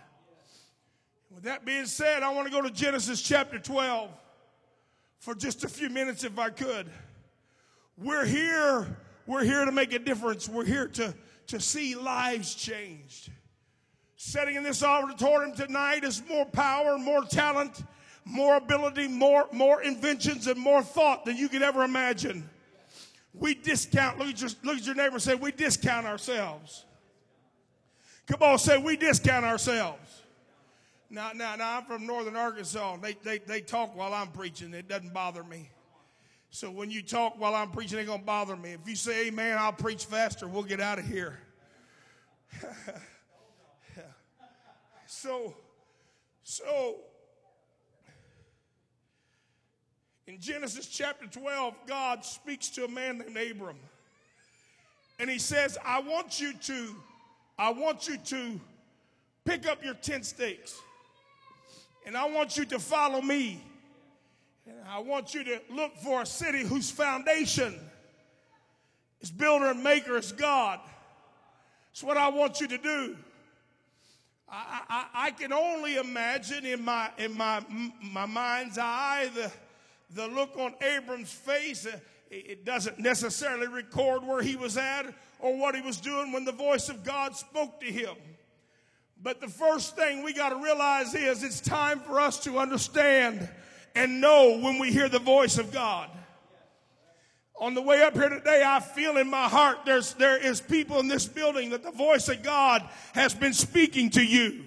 With 1.34 1.44
that 1.44 1.66
being 1.66 1.86
said, 1.86 2.24
I 2.24 2.34
want 2.34 2.48
to 2.48 2.52
go 2.52 2.62
to 2.62 2.70
Genesis 2.70 3.22
chapter 3.22 3.58
12 3.58 4.10
for 5.20 5.34
just 5.34 5.64
a 5.64 5.70
few 5.70 5.90
minutes 5.90 6.24
if 6.24 6.38
I 6.38 6.50
could. 6.50 6.92
We're 7.98 8.26
here, 8.26 8.98
we're 9.26 9.44
here 9.44 9.66
to 9.66 9.72
make 9.72 9.94
a 9.94 10.00
difference. 10.00 10.50
We're 10.50 10.66
here 10.66 10.88
to 10.88 11.14
to 11.52 11.60
see 11.60 11.96
lives 11.96 12.56
changed. 12.56 13.30
Sitting 14.16 14.56
in 14.56 14.64
this 14.64 14.84
auditorium 14.84 15.54
tonight 15.54 16.04
is 16.04 16.24
more 16.30 16.46
power, 16.46 16.98
more 16.98 17.24
talent, 17.24 17.84
more 18.24 18.56
ability, 18.56 19.08
more, 19.08 19.48
more 19.52 19.82
inventions, 19.82 20.48
and 20.48 20.60
more 20.60 20.82
thought 20.82 21.26
than 21.26 21.36
you 21.36 21.50
could 21.50 21.62
ever 21.62 21.84
imagine. 21.84 22.50
We 23.34 23.56
discount, 23.56 24.20
look 24.20 24.30
at 24.30 24.40
your, 24.40 24.50
look 24.64 24.78
at 24.78 24.86
your 24.86 24.96
neighbor 24.96 25.16
and 25.16 25.22
say, 25.22 25.36
we 25.36 25.52
discount 25.52 26.06
ourselves. 26.06 26.86
Come 28.28 28.42
on, 28.42 28.60
say, 28.60 28.78
we 28.78 28.96
discount 28.96 29.44
ourselves. 29.44 30.21
Now, 31.12 31.32
now, 31.36 31.56
now, 31.58 31.78
I'm 31.78 31.86
from 31.86 32.08
northern 32.08 32.38
Arkansas. 32.38 32.98
They, 32.98 33.18
they, 33.22 33.40
they 33.40 33.62
talk 33.62 33.96
while 33.98 34.14
I'm 34.14 34.30
preaching. 34.30 34.74
It 34.74 34.88
doesn't 34.88 35.14
bother 35.14 35.44
me. 35.44 35.70
So 36.52 36.72
when 36.72 36.90
you 36.90 37.02
talk 37.02 37.38
while 37.38 37.54
I'm 37.54 37.70
preaching, 37.72 37.98
it 37.98 38.02
ain't 38.02 38.10
gonna 38.10 38.24
bother 38.24 38.56
me. 38.56 38.72
If 38.72 38.88
you 38.88 38.96
say 38.96 39.28
amen, 39.28 39.58
I'll 39.60 39.74
preach 39.74 40.06
faster. 40.06 40.48
We'll 40.48 40.64
get 40.64 40.80
out 40.80 41.00
of 41.00 41.06
here. 41.06 41.38
So, 45.14 45.54
so 46.42 46.96
in 50.26 50.40
Genesis 50.40 50.88
chapter 50.88 51.28
12, 51.28 51.76
God 51.86 52.24
speaks 52.26 52.70
to 52.70 52.86
a 52.86 52.88
man 52.88 53.18
named 53.18 53.52
Abram. 53.52 53.76
And 55.20 55.30
he 55.30 55.38
says, 55.38 55.78
I 55.86 56.00
want 56.00 56.40
you 56.40 56.54
to, 56.54 56.96
I 57.60 57.72
want 57.72 58.08
you 58.08 58.18
to 58.18 58.60
pick 59.44 59.68
up 59.68 59.84
your 59.84 59.94
tent 59.96 60.26
stakes. 60.26 60.82
And 62.06 62.18
I 62.18 62.30
want 62.30 62.58
you 62.58 62.66
to 62.66 62.80
follow 62.80 63.22
me. 63.22 63.64
And 64.66 64.76
I 64.90 65.00
want 65.00 65.34
you 65.34 65.44
to 65.44 65.62
look 65.70 65.96
for 65.98 66.22
a 66.22 66.26
city 66.26 66.64
whose 66.64 66.92
foundation 66.92 67.80
is 69.22 69.32
builder 69.32 69.68
and 69.68 69.84
maker 69.84 70.18
is 70.18 70.32
God. 70.32 70.80
It's 71.92 72.04
what 72.04 72.18
I 72.18 72.30
want 72.30 72.62
you 72.62 72.68
to 72.68 72.78
do. 72.78 73.18
I, 74.50 74.82
I, 74.90 75.06
I 75.28 75.32
can 75.32 75.54
only 75.54 75.96
imagine 75.96 76.66
in 76.66 76.84
my, 76.84 77.10
in 77.18 77.38
my, 77.38 77.64
my 78.02 78.26
mind's 78.26 78.78
eye 78.78 79.30
the, 79.34 79.52
the 80.14 80.28
look 80.28 80.58
on 80.58 80.74
Abram's 80.82 81.32
face. 81.32 81.86
Uh, 81.86 81.98
it 82.30 82.66
doesn't 82.66 82.98
necessarily 82.98 83.68
record 83.68 84.24
where 84.26 84.42
he 84.42 84.56
was 84.56 84.78
at 84.78 85.06
or 85.40 85.58
what 85.58 85.76
he 85.76 85.82
was 85.82 86.00
doing 86.00 86.32
when 86.32 86.46
the 86.46 86.52
voice 86.52 86.90
of 86.90 87.04
God 87.04 87.36
spoke 87.36 87.80
to 87.82 87.88
him. 87.88 88.16
But 89.24 89.40
the 89.40 89.48
first 89.48 89.96
thing 89.96 90.24
we 90.24 90.34
got 90.34 90.50
to 90.50 90.56
realize 90.56 91.14
is 91.14 91.44
it's 91.44 91.62
time 91.62 92.00
for 92.00 92.20
us 92.20 92.40
to 92.40 92.58
understand 92.58 93.48
and 93.94 94.20
know 94.20 94.58
when 94.60 94.80
we 94.80 94.92
hear 94.92 95.10
the 95.10 95.20
voice 95.20 95.60
of 95.60 95.72
God. 95.72 96.10
On 97.60 97.76
the 97.76 97.82
way 97.82 98.02
up 98.02 98.16
here 98.16 98.30
today, 98.30 98.64
I 98.66 98.80
feel 98.80 99.18
in 99.18 99.30
my 99.30 99.48
heart 99.48 99.80
there's, 99.86 100.16
there 100.16 100.44
is 100.44 100.60
people 100.60 101.00
in 101.00 101.08
this 101.08 101.28
building 101.28 101.70
that 101.70 101.84
the 101.84 101.92
voice 101.92 102.28
of 102.30 102.42
God 102.42 102.88
has 103.14 103.36
been 103.36 103.54
speaking 103.54 104.10
to 104.12 104.24
you. 104.24 104.64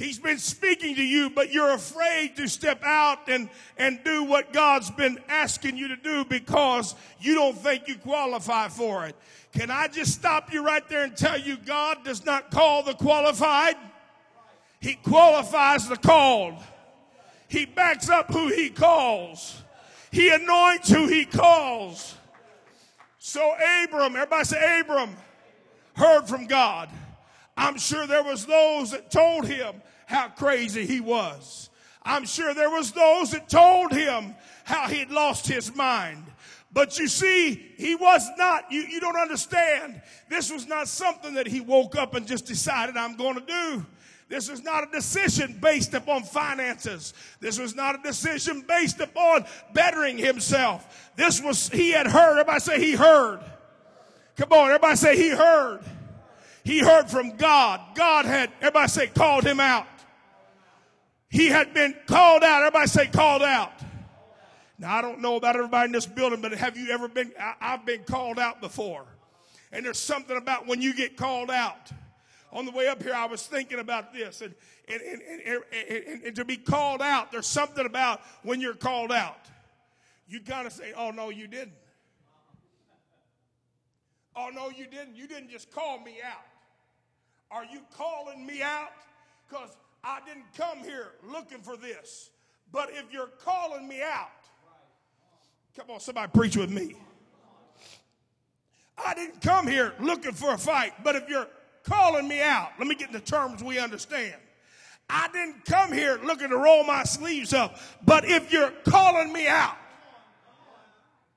He's 0.00 0.18
been 0.18 0.38
speaking 0.38 0.94
to 0.94 1.04
you, 1.04 1.28
but 1.28 1.52
you're 1.52 1.74
afraid 1.74 2.34
to 2.36 2.48
step 2.48 2.82
out 2.82 3.28
and, 3.28 3.50
and 3.76 4.00
do 4.02 4.24
what 4.24 4.54
God's 4.54 4.90
been 4.90 5.18
asking 5.28 5.76
you 5.76 5.88
to 5.88 5.96
do 5.96 6.24
because 6.24 6.94
you 7.20 7.34
don't 7.34 7.58
think 7.58 7.86
you 7.86 7.96
qualify 7.96 8.68
for 8.68 9.04
it. 9.04 9.14
Can 9.52 9.70
I 9.70 9.88
just 9.88 10.14
stop 10.14 10.52
you 10.52 10.64
right 10.64 10.86
there 10.88 11.04
and 11.04 11.16
tell 11.16 11.38
you 11.38 11.56
God 11.56 12.04
does 12.04 12.24
not 12.24 12.50
call 12.50 12.82
the 12.82 12.94
qualified? 12.94 13.76
He 14.80 14.94
qualifies 14.94 15.88
the 15.88 15.96
called. 15.96 16.54
He 17.48 17.66
backs 17.66 18.08
up 18.08 18.32
who 18.32 18.48
he 18.48 18.70
calls. 18.70 19.62
He 20.12 20.28
anoints 20.32 20.90
who 20.90 21.08
he 21.08 21.24
calls. 21.24 22.14
So 23.18 23.54
Abram, 23.84 24.14
everybody 24.14 24.44
say 24.44 24.80
Abram, 24.80 25.16
heard 25.94 26.26
from 26.26 26.46
God. 26.46 26.88
I'm 27.56 27.76
sure 27.76 28.06
there 28.06 28.22
was 28.22 28.46
those 28.46 28.92
that 28.92 29.10
told 29.10 29.46
him 29.46 29.82
how 30.06 30.28
crazy 30.28 30.86
he 30.86 31.00
was. 31.00 31.70
I'm 32.02 32.24
sure 32.24 32.54
there 32.54 32.70
was 32.70 32.92
those 32.92 33.32
that 33.32 33.48
told 33.48 33.92
him 33.92 34.34
how 34.64 34.88
he'd 34.88 35.10
lost 35.10 35.46
his 35.46 35.74
mind. 35.74 36.24
But 36.72 36.98
you 36.98 37.08
see, 37.08 37.54
he 37.76 37.96
was 37.96 38.28
not, 38.38 38.70
you, 38.70 38.82
you 38.82 39.00
don't 39.00 39.16
understand. 39.16 40.00
This 40.28 40.52
was 40.52 40.66
not 40.68 40.86
something 40.86 41.34
that 41.34 41.48
he 41.48 41.60
woke 41.60 41.96
up 41.96 42.14
and 42.14 42.26
just 42.26 42.46
decided 42.46 42.96
I'm 42.96 43.16
going 43.16 43.34
to 43.34 43.46
do. 43.46 43.86
This 44.28 44.48
was 44.48 44.62
not 44.62 44.84
a 44.84 44.92
decision 44.92 45.58
based 45.60 45.92
upon 45.92 46.22
finances. 46.22 47.12
This 47.40 47.58
was 47.58 47.74
not 47.74 47.96
a 47.96 48.02
decision 48.02 48.64
based 48.66 49.00
upon 49.00 49.44
bettering 49.72 50.16
himself. 50.16 51.10
This 51.16 51.42
was, 51.42 51.68
he 51.70 51.90
had 51.90 52.06
heard. 52.06 52.38
Everybody 52.38 52.60
say 52.60 52.80
he 52.80 52.92
heard. 52.92 53.40
Come 54.36 54.52
on, 54.52 54.68
everybody 54.68 54.94
say 54.94 55.16
he 55.16 55.30
heard. 55.30 55.80
He 56.62 56.78
heard 56.78 57.10
from 57.10 57.36
God. 57.36 57.80
God 57.96 58.24
had, 58.24 58.52
everybody 58.60 58.88
say, 58.88 59.08
called 59.08 59.44
him 59.44 59.58
out. 59.58 59.86
He 61.28 61.48
had 61.48 61.74
been 61.74 61.96
called 62.06 62.44
out. 62.44 62.62
Everybody 62.62 62.86
say 62.86 63.06
called 63.08 63.42
out. 63.42 63.72
Now, 64.80 64.96
I 64.96 65.02
don't 65.02 65.20
know 65.20 65.36
about 65.36 65.56
everybody 65.56 65.86
in 65.86 65.92
this 65.92 66.06
building, 66.06 66.40
but 66.40 66.52
have 66.52 66.74
you 66.74 66.90
ever 66.90 67.06
been, 67.06 67.32
I, 67.38 67.54
I've 67.60 67.84
been 67.84 68.02
called 68.04 68.38
out 68.38 68.62
before. 68.62 69.04
And 69.72 69.84
there's 69.84 69.98
something 69.98 70.38
about 70.38 70.66
when 70.66 70.80
you 70.80 70.94
get 70.94 71.18
called 71.18 71.50
out. 71.50 71.90
On 72.50 72.64
the 72.64 72.72
way 72.72 72.88
up 72.88 73.02
here, 73.02 73.12
I 73.14 73.26
was 73.26 73.46
thinking 73.46 73.78
about 73.78 74.14
this. 74.14 74.40
And, 74.40 74.54
and, 74.88 75.22
and, 75.46 76.24
and, 76.24 76.34
to 76.34 76.46
be 76.46 76.56
called 76.56 77.02
out, 77.02 77.30
there's 77.30 77.46
something 77.46 77.84
about 77.84 78.22
when 78.42 78.60
you're 78.60 78.74
called 78.74 79.12
out. 79.12 79.46
You 80.26 80.40
kind 80.40 80.66
of 80.66 80.72
say, 80.72 80.94
oh, 80.96 81.10
no, 81.10 81.28
you 81.28 81.46
didn't. 81.46 81.74
Oh, 84.34 84.48
no, 84.52 84.70
you 84.70 84.86
didn't. 84.86 85.14
You 85.14 85.28
didn't 85.28 85.50
just 85.50 85.70
call 85.70 86.00
me 86.00 86.14
out. 86.24 86.46
Are 87.50 87.66
you 87.66 87.82
calling 87.96 88.46
me 88.46 88.62
out? 88.62 88.92
Because 89.46 89.76
I 90.02 90.20
didn't 90.26 90.52
come 90.56 90.78
here 90.78 91.12
looking 91.30 91.60
for 91.60 91.76
this. 91.76 92.30
But 92.72 92.90
if 92.92 93.12
you're 93.12 93.30
calling 93.44 93.86
me 93.86 94.00
out, 94.00 94.30
come 95.76 95.90
on, 95.90 96.00
somebody 96.00 96.30
preach 96.32 96.56
with 96.56 96.70
me. 96.70 96.94
I 99.02 99.14
didn't 99.14 99.40
come 99.40 99.66
here 99.66 99.94
looking 100.00 100.32
for 100.32 100.54
a 100.54 100.58
fight, 100.58 100.92
but 101.02 101.16
if 101.16 101.28
you're 101.28 101.46
calling 101.84 102.28
me 102.28 102.42
out, 102.42 102.70
let 102.78 102.86
me 102.86 102.94
get 102.94 103.12
the 103.12 103.20
terms 103.20 103.62
we 103.62 103.78
understand. 103.78 104.34
I 105.08 105.28
didn't 105.32 105.64
come 105.64 105.92
here 105.92 106.20
looking 106.22 106.50
to 106.50 106.56
roll 106.56 106.84
my 106.84 107.04
sleeves 107.04 107.52
up, 107.52 107.78
but 108.04 108.24
if 108.24 108.52
you're 108.52 108.70
calling 108.84 109.32
me 109.32 109.46
out, 109.48 109.76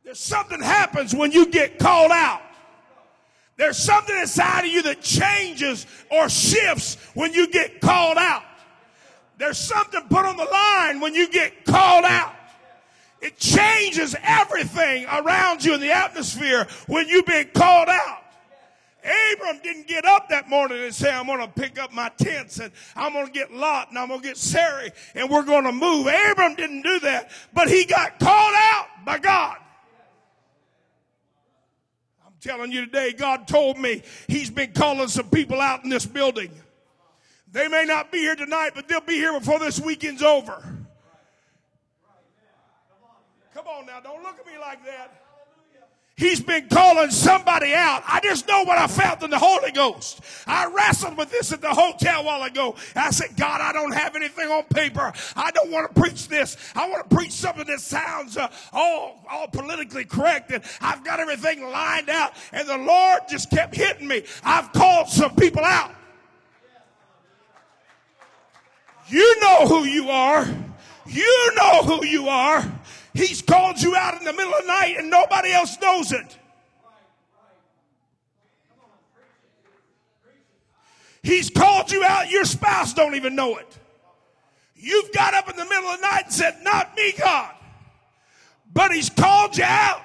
there's 0.04 0.20
something 0.20 0.62
happens 0.62 1.16
when 1.16 1.32
you 1.32 1.50
get 1.50 1.80
called 1.80 2.12
out. 2.12 2.42
There's 3.56 3.78
something 3.78 4.16
inside 4.18 4.66
of 4.66 4.72
you 4.72 4.82
that 4.84 5.02
changes 5.02 5.86
or 6.12 6.28
shifts 6.28 6.98
when 7.13 7.34
you 7.34 7.48
get 7.48 7.80
called 7.82 8.18
out. 8.18 8.44
There's 9.38 9.58
something 9.58 10.02
put 10.10 10.25
on 10.25 10.38
the 10.38 10.46
line 10.46 11.00
when 11.00 11.16
you 11.16 11.30
get 11.30 11.66
called 11.66 12.06
out. 12.06 12.34
It 13.24 13.38
changes 13.38 14.18
everything 14.22 15.06
around 15.06 15.63
you 15.63 15.74
in 15.74 15.80
the 15.80 15.94
atmosphere 15.94 16.68
when 16.88 17.08
you've 17.08 17.25
been 17.25 17.48
called 17.53 17.88
out. 17.88 18.20
Abram 19.01 19.62
didn't 19.63 19.88
get 19.88 20.03
up 20.03 20.27
that 20.27 20.50
morning 20.50 20.84
and 20.84 20.94
say, 20.94 21.10
I'm 21.10 21.25
going 21.27 21.39
to 21.39 21.48
pick 21.48 21.80
up 21.80 21.94
my 21.94 22.10
tents 22.18 22.60
and 22.60 22.74
I'm 22.98 23.13
going 23.13 23.27
to 23.27 23.32
get 23.32 23.53
Lot 23.53 23.89
and 23.89 23.98
I'm 23.98 24.10
going 24.10 24.20
to 24.20 24.27
get 24.27 24.36
Sarai 24.36 24.92
and 25.15 25.30
we're 25.30 25.44
going 25.44 25.63
to 25.63 25.72
move. 25.72 26.08
Abram 26.08 26.56
didn't 26.56 26.82
do 26.82 27.00
that, 27.00 27.32
but 27.53 27.70
he 27.70 27.86
got 27.86 28.20
called 28.20 28.56
out 28.58 28.88
by 29.06 29.20
God. 29.20 29.56
I'm 32.25 32.34
telling 32.42 32.74
you 32.74 32.86
today, 32.86 33.13
God 33.13 33.48
told 33.48 33.77
me 33.77 34.03
he's 34.27 34.50
been 34.50 34.74
calling 34.74 35.08
some 35.08 35.30
people 35.30 35.62
out 35.62 35.86
in 35.86 35.89
this 35.89 36.06
building. 36.06 36.51
They 37.53 37.70
may 37.70 37.86
not 37.86 38.12
be 38.12 38.18
here 38.18 38.36
tonight, 38.36 38.72
but 38.75 38.89
they'll 38.89 39.00
be 39.00 39.13
here 39.13 39.39
before 39.39 39.60
this 39.60 39.80
weekend's 39.80 40.24
over. 40.24 40.73
Come 43.63 43.75
on 43.77 43.86
now, 43.86 44.00
don't 44.01 44.22
look 44.24 44.39
at 44.39 44.46
me 44.46 44.60
like 44.60 44.84
that. 44.86 45.24
He's 46.15 46.41
been 46.41 46.67
calling 46.67 47.10
somebody 47.10 47.74
out. 47.74 48.03
I 48.08 48.20
just 48.20 48.48
know 48.48 48.63
what 48.63 48.77
I 48.77 48.86
felt 48.86 49.24
in 49.24 49.32
the 49.32 49.39
Holy 49.39 49.72
Ghost. 49.72 50.22
I 50.46 50.67
wrestled 50.67 51.17
with 51.17 51.32
this 51.32 51.51
at 51.51 51.62
the 51.62 51.74
hotel 51.74 52.25
while 52.25 52.43
ago. 52.43 52.75
I 52.96 53.10
said, 53.10 53.36
God, 53.36 53.62
I 53.62 53.74
don't 53.74 53.93
have 53.93 54.15
anything 54.15 54.48
on 54.50 54.63
paper. 54.65 55.12
I 55.36 55.50
don't 55.51 55.72
want 55.72 55.93
to 55.93 56.00
preach 56.00 56.27
this. 56.27 56.55
I 56.75 56.88
want 56.88 57.10
to 57.10 57.15
preach 57.15 57.32
something 57.32 57.65
that 57.65 57.79
sounds 57.79 58.38
uh, 58.38 58.51
all, 58.74 59.25
all 59.29 59.48
politically 59.48 60.05
correct. 60.05 60.51
And 60.51 60.63
I've 60.82 61.03
got 61.03 61.20
everything 61.20 61.63
lined 61.72 62.10
out. 62.10 62.34
And 62.51 62.67
the 62.67 62.77
Lord 62.77 63.22
just 63.27 63.50
kept 63.50 63.75
hitting 63.75 64.08
me. 64.08 64.24
I've 64.43 64.72
called 64.72 65.08
some 65.08 65.36
people 65.36 65.63
out. 65.63 65.91
You 69.08 69.39
know 69.41 69.67
who 69.67 69.86
you 69.86 70.10
are. 70.10 70.46
You 71.08 71.51
know 71.55 71.84
who 71.84 72.05
you 72.05 72.27
are. 72.27 72.72
He's 73.13 73.41
called 73.41 73.82
you 73.82 73.96
out 73.96 74.17
in 74.17 74.24
the 74.24 74.34
middle 74.34 74.53
of 74.53 74.62
the 74.62 74.67
night 74.67 74.96
and 74.98 75.10
nobody 75.10 75.51
else 75.51 75.77
knows 75.79 76.12
it. 76.12 76.38
He's 81.22 81.50
called 81.50 81.89
you 81.91 82.03
out, 82.03 82.29
your 82.29 82.43
spouse 82.43 82.93
don't 82.93 83.15
even 83.15 83.36
know 83.36 83.58
it. 83.58 83.79
You've 84.75 85.13
got 85.13 85.34
up 85.34 85.50
in 85.50 85.55
the 85.55 85.63
middle 85.63 85.89
of 85.89 86.01
the 86.01 86.08
night 86.08 86.24
and 86.25 86.34
said, 86.34 86.58
Not 86.62 86.96
me, 86.98 87.13
God. 87.17 87.55
But 88.74 88.91
He's 88.91 89.10
called 89.10 89.58
you 89.58 89.63
out. 89.63 90.03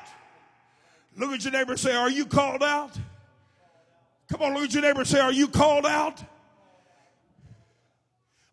Look 1.16 1.32
at 1.32 1.42
your 1.42 1.52
neighbor 1.52 1.72
and 1.72 1.80
say, 1.80 1.96
Are 1.96 2.08
you 2.08 2.24
called 2.24 2.62
out? 2.62 2.96
Come 4.30 4.42
on, 4.42 4.54
look 4.54 4.64
at 4.64 4.72
your 4.72 4.82
neighbor 4.82 5.00
and 5.00 5.08
say, 5.08 5.18
Are 5.18 5.32
you 5.32 5.48
called 5.48 5.84
out? 5.84 6.22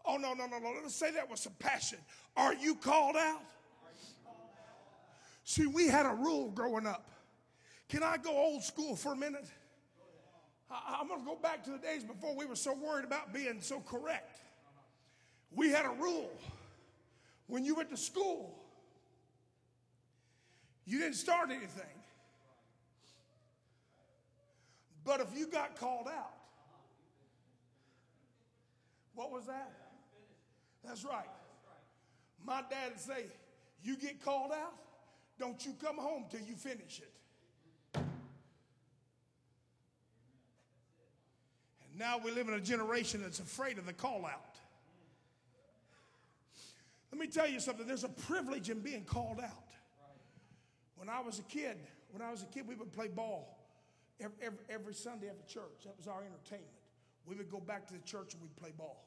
Oh, 0.03 0.17
no, 0.17 0.33
no, 0.33 0.47
no, 0.47 0.57
no. 0.57 0.74
Let's 0.81 0.95
say 0.95 1.12
that 1.12 1.29
with 1.29 1.39
some 1.39 1.53
passion. 1.59 2.00
Are 2.35 2.55
you 2.55 2.75
called 2.75 3.15
out? 3.15 3.41
See, 5.45 5.65
we 5.65 5.87
had 5.87 6.05
a 6.05 6.13
rule 6.13 6.51
growing 6.51 6.85
up. 6.85 7.09
Can 7.87 8.03
I 8.03 8.17
go 8.17 8.35
old 8.35 8.63
school 8.63 8.97
for 8.97 9.13
a 9.13 9.15
minute? 9.15 9.45
I, 10.69 10.99
am 10.99 11.07
going 11.07 11.21
to 11.21 11.25
go 11.25 11.37
back 11.41 11.63
to 11.63 11.71
the 11.71 11.77
days 11.77 12.03
before 12.03 12.35
we 12.35 12.45
were 12.45 12.55
so 12.57 12.73
worried 12.73 13.05
about 13.05 13.33
being 13.33 13.61
so 13.61 13.79
correct. 13.79 14.39
We 15.51 15.69
had 15.69 15.85
a 15.85 15.93
rule. 16.01 16.31
When 17.47 17.63
you 17.63 17.75
went 17.75 17.89
to 17.91 17.97
school, 17.97 18.59
you 20.85 20.99
didn't 20.99 21.15
start 21.15 21.51
anything. 21.51 21.85
But 25.05 25.21
if 25.21 25.37
you 25.37 25.47
got 25.47 25.79
called 25.79 26.07
out, 26.07 26.35
What 29.15 29.31
was 29.31 29.45
that? 29.45 29.71
That's 30.83 31.03
right. 31.03 31.29
My 32.45 32.61
dad 32.69 32.91
would 32.91 32.99
say, 32.99 33.25
You 33.81 33.97
get 33.97 34.23
called 34.23 34.51
out, 34.51 34.73
don't 35.37 35.65
you 35.65 35.73
come 35.81 35.97
home 35.97 36.25
till 36.29 36.41
you 36.41 36.55
finish 36.55 37.01
it. 37.01 37.11
And 37.95 38.05
now 41.97 42.17
we 42.17 42.31
live 42.31 42.47
in 42.47 42.53
a 42.53 42.61
generation 42.61 43.21
that's 43.21 43.39
afraid 43.39 43.77
of 43.77 43.85
the 43.85 43.93
call 43.93 44.25
out. 44.25 44.55
Let 47.11 47.19
me 47.19 47.27
tell 47.27 47.47
you 47.47 47.59
something 47.59 47.87
there's 47.87 48.03
a 48.03 48.09
privilege 48.09 48.69
in 48.69 48.79
being 48.79 49.03
called 49.03 49.39
out. 49.39 49.51
When 50.97 51.09
I 51.09 51.21
was 51.21 51.39
a 51.39 51.43
kid, 51.43 51.77
when 52.11 52.21
I 52.21 52.31
was 52.31 52.43
a 52.43 52.47
kid, 52.47 52.67
we 52.67 52.75
would 52.75 52.91
play 52.91 53.07
ball 53.07 53.57
every, 54.19 54.35
every, 54.41 54.59
every 54.69 54.93
Sunday 54.93 55.27
after 55.29 55.43
church. 55.47 55.83
That 55.85 55.97
was 55.97 56.07
our 56.07 56.21
entertainment. 56.23 56.71
We 57.25 57.35
would 57.35 57.49
go 57.49 57.59
back 57.59 57.87
to 57.87 57.93
the 57.93 57.99
church 57.99 58.33
and 58.33 58.41
we'd 58.41 58.55
play 58.55 58.71
ball. 58.77 59.05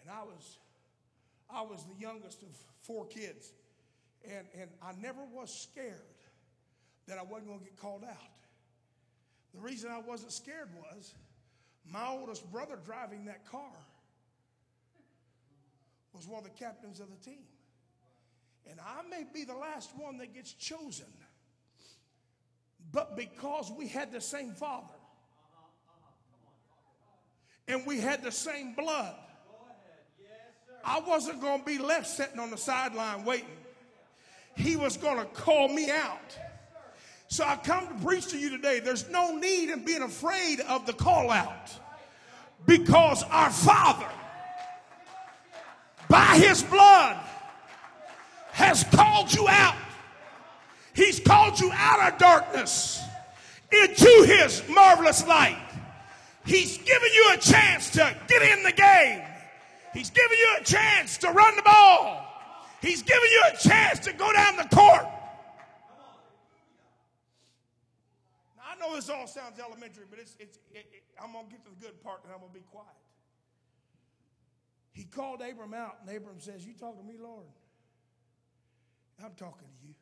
And 0.00 0.10
I 0.10 0.22
was, 0.22 0.58
I 1.50 1.62
was 1.62 1.84
the 1.84 2.00
youngest 2.00 2.42
of 2.42 2.48
four 2.82 3.06
kids. 3.06 3.52
And, 4.24 4.46
and 4.60 4.70
I 4.82 4.92
never 5.00 5.20
was 5.32 5.52
scared 5.52 5.94
that 7.06 7.18
I 7.18 7.22
wasn't 7.22 7.48
going 7.48 7.60
to 7.60 7.64
get 7.64 7.76
called 7.76 8.04
out. 8.04 8.16
The 9.54 9.60
reason 9.60 9.90
I 9.90 10.00
wasn't 10.00 10.32
scared 10.32 10.68
was 10.76 11.14
my 11.90 12.06
oldest 12.08 12.50
brother 12.52 12.78
driving 12.84 13.24
that 13.26 13.46
car 13.50 13.72
was 16.12 16.26
one 16.26 16.38
of 16.38 16.44
the 16.44 16.58
captains 16.58 17.00
of 17.00 17.08
the 17.10 17.30
team. 17.30 17.44
And 18.70 18.78
I 18.80 19.08
may 19.08 19.24
be 19.32 19.44
the 19.44 19.54
last 19.54 19.90
one 19.96 20.18
that 20.18 20.34
gets 20.34 20.52
chosen. 20.52 21.06
But 22.92 23.16
because 23.16 23.70
we 23.70 23.88
had 23.88 24.12
the 24.12 24.20
same 24.20 24.52
father 24.52 24.86
and 27.66 27.86
we 27.86 28.00
had 28.00 28.22
the 28.22 28.32
same 28.32 28.74
blood, 28.74 29.14
I 30.84 31.00
wasn't 31.00 31.40
going 31.40 31.60
to 31.60 31.66
be 31.66 31.78
left 31.78 32.06
sitting 32.06 32.38
on 32.38 32.50
the 32.50 32.56
sideline 32.56 33.24
waiting. 33.24 33.48
He 34.58 34.74
was 34.74 34.96
going 34.96 35.18
to 35.18 35.24
call 35.24 35.68
me 35.68 35.88
out. 35.88 36.36
So 37.28 37.44
I 37.44 37.54
come 37.56 37.86
to 37.86 38.04
preach 38.04 38.26
to 38.28 38.38
you 38.38 38.50
today. 38.50 38.80
There's 38.80 39.08
no 39.08 39.36
need 39.36 39.70
in 39.70 39.84
being 39.84 40.02
afraid 40.02 40.58
of 40.60 40.84
the 40.84 40.92
call 40.92 41.30
out 41.30 41.70
because 42.66 43.22
our 43.22 43.50
Father, 43.50 44.08
by 46.08 46.38
His 46.38 46.64
blood, 46.64 47.18
has 48.50 48.82
called 48.82 49.32
you 49.32 49.46
out. 49.46 49.76
He's 50.92 51.20
called 51.20 51.60
you 51.60 51.70
out 51.72 52.12
of 52.12 52.18
darkness 52.18 53.00
into 53.70 54.24
His 54.26 54.64
marvelous 54.68 55.24
light. 55.24 55.62
He's 56.44 56.78
given 56.78 57.10
you 57.14 57.30
a 57.34 57.36
chance 57.36 57.90
to 57.90 58.16
get 58.26 58.42
in 58.58 58.64
the 58.64 58.72
game. 58.72 59.22
He's 59.94 60.10
given 60.10 60.36
you 60.36 60.56
a 60.60 60.64
chance 60.64 61.18
to 61.18 61.30
run 61.30 61.54
the 61.54 61.62
ball. 61.62 62.27
He's 62.80 63.02
giving 63.02 63.30
you 63.30 63.42
a 63.52 63.56
chance 63.56 63.98
to 64.00 64.12
go 64.12 64.32
down 64.32 64.56
the 64.56 64.68
court. 64.74 65.06
Now, 68.56 68.62
I 68.72 68.78
know 68.78 68.94
this 68.94 69.08
all 69.08 69.26
sounds 69.26 69.58
elementary, 69.58 70.04
but 70.08 70.18
it's, 70.20 70.36
it's, 70.38 70.58
it, 70.72 70.86
it, 70.92 71.02
I'm 71.22 71.32
going 71.32 71.46
to 71.46 71.50
get 71.50 71.64
to 71.64 71.70
the 71.70 71.86
good 71.86 72.00
part 72.02 72.20
and 72.24 72.32
I'm 72.32 72.38
going 72.38 72.52
to 72.52 72.58
be 72.58 72.64
quiet. 72.70 72.86
He 74.92 75.04
called 75.04 75.42
Abram 75.42 75.74
out, 75.74 75.98
and 76.00 76.16
Abram 76.16 76.40
says, 76.40 76.66
You 76.66 76.74
talking 76.74 77.00
to 77.00 77.06
me, 77.06 77.18
Lord. 77.20 77.46
I'm 79.24 79.32
talking 79.36 79.66
to 79.66 79.86
you. 79.86 79.94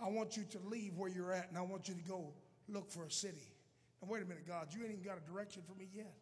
I 0.00 0.08
want 0.08 0.36
you 0.36 0.44
to 0.50 0.58
leave 0.68 0.96
where 0.96 1.10
you're 1.10 1.32
at, 1.32 1.48
and 1.48 1.58
I 1.58 1.62
want 1.62 1.88
you 1.88 1.94
to 1.94 2.02
go 2.02 2.32
look 2.68 2.90
for 2.90 3.04
a 3.04 3.10
city. 3.10 3.52
Now, 4.00 4.08
wait 4.10 4.22
a 4.22 4.26
minute, 4.26 4.46
God, 4.46 4.68
you 4.70 4.82
ain't 4.82 4.92
even 4.92 5.04
got 5.04 5.18
a 5.18 5.30
direction 5.30 5.62
for 5.66 5.78
me 5.78 5.88
yet. 5.92 6.14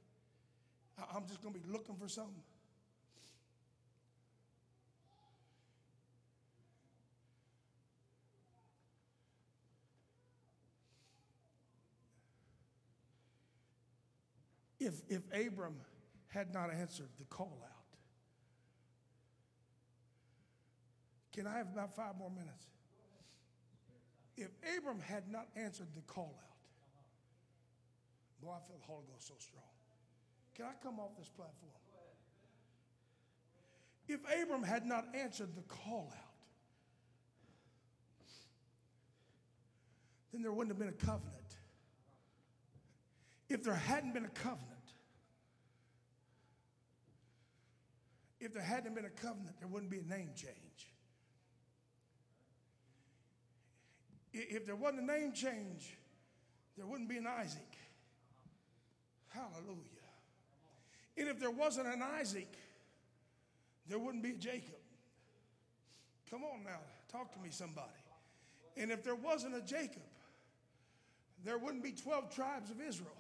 I'm 1.15 1.27
just 1.27 1.43
going 1.43 1.55
to 1.55 1.61
be 1.61 1.67
looking 1.71 1.97
for 1.97 2.09
something. 2.09 2.43
If, 14.81 14.95
if 15.11 15.23
Abram 15.35 15.77
had 16.29 16.55
not 16.55 16.73
answered 16.73 17.11
the 17.19 17.27
call 17.27 17.61
out, 17.63 17.99
can 21.35 21.47
I 21.47 21.59
have 21.59 21.69
about 21.69 21.95
five 21.95 22.17
more 22.17 22.31
minutes? 22.31 22.67
If 24.39 24.49
Abram 24.79 25.01
had 25.01 25.31
not 25.31 25.49
answered 25.55 25.89
the 25.95 26.01
call 26.03 26.35
out, 26.39 26.57
boy, 28.43 28.53
I 28.53 28.67
feel 28.67 28.79
the 28.79 28.87
Holy 28.87 29.05
Ghost 29.13 29.29
so 29.29 29.35
strong. 29.39 29.63
Can 30.55 30.65
I 30.65 30.73
come 30.83 30.99
off 30.99 31.11
this 31.19 31.29
platform? 31.29 31.73
If 34.09 34.21
Abram 34.43 34.63
had 34.63 34.87
not 34.87 35.05
answered 35.15 35.55
the 35.55 35.63
call 35.63 36.11
out, 36.11 36.35
then 40.33 40.43
there 40.43 40.53
wouldn't 40.53 40.71
have 40.71 40.79
been 40.79 40.89
a 40.89 41.07
covenant. 41.07 41.60
If 43.51 43.65
there 43.65 43.75
hadn't 43.75 44.15
been 44.15 44.25
a 44.25 44.29
covenant, 44.29 44.69
if 48.39 48.55
there 48.55 48.63
hadn't 48.63 48.95
been 48.95 49.05
a 49.05 49.11
covenant, 49.11 49.57
there 49.59 49.69
wouldn't 49.69 49.91
be 49.91 49.99
a 49.99 50.05
name 50.05 50.31
change. 50.37 50.55
If 54.33 54.65
there 54.65 54.77
wasn't 54.77 55.03
a 55.03 55.07
name 55.13 55.33
change, 55.33 55.97
there 56.77 56.87
wouldn't 56.87 57.09
be 57.09 57.17
an 57.17 57.27
Isaac. 57.27 57.77
Hallelujah. 59.31 59.77
And 61.19 61.29
if 61.29 61.41
there 61.41 61.51
wasn't 61.51 61.89
an 61.89 62.03
Isaac, 62.03 62.55
there 63.89 63.99
wouldn't 63.99 64.23
be 64.23 64.31
a 64.31 64.37
Jacob. 64.37 64.79
Come 66.31 66.45
on 66.45 66.63
now, 66.63 66.79
talk 67.11 67.33
to 67.33 67.41
me, 67.41 67.49
somebody. 67.51 67.89
And 68.77 68.93
if 68.93 69.03
there 69.03 69.17
wasn't 69.17 69.57
a 69.57 69.61
Jacob, 69.61 70.03
there 71.45 71.59
wouldn't 71.59 71.83
be 71.83 71.91
12 71.91 72.33
tribes 72.33 72.71
of 72.71 72.81
Israel. 72.81 73.11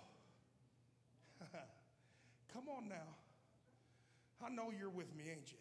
Come 2.52 2.68
on 2.68 2.88
now. 2.88 3.08
I 4.44 4.48
know 4.48 4.72
you're 4.76 4.90
with 4.90 5.14
me, 5.16 5.24
ain't 5.30 5.50
you? 5.50 5.58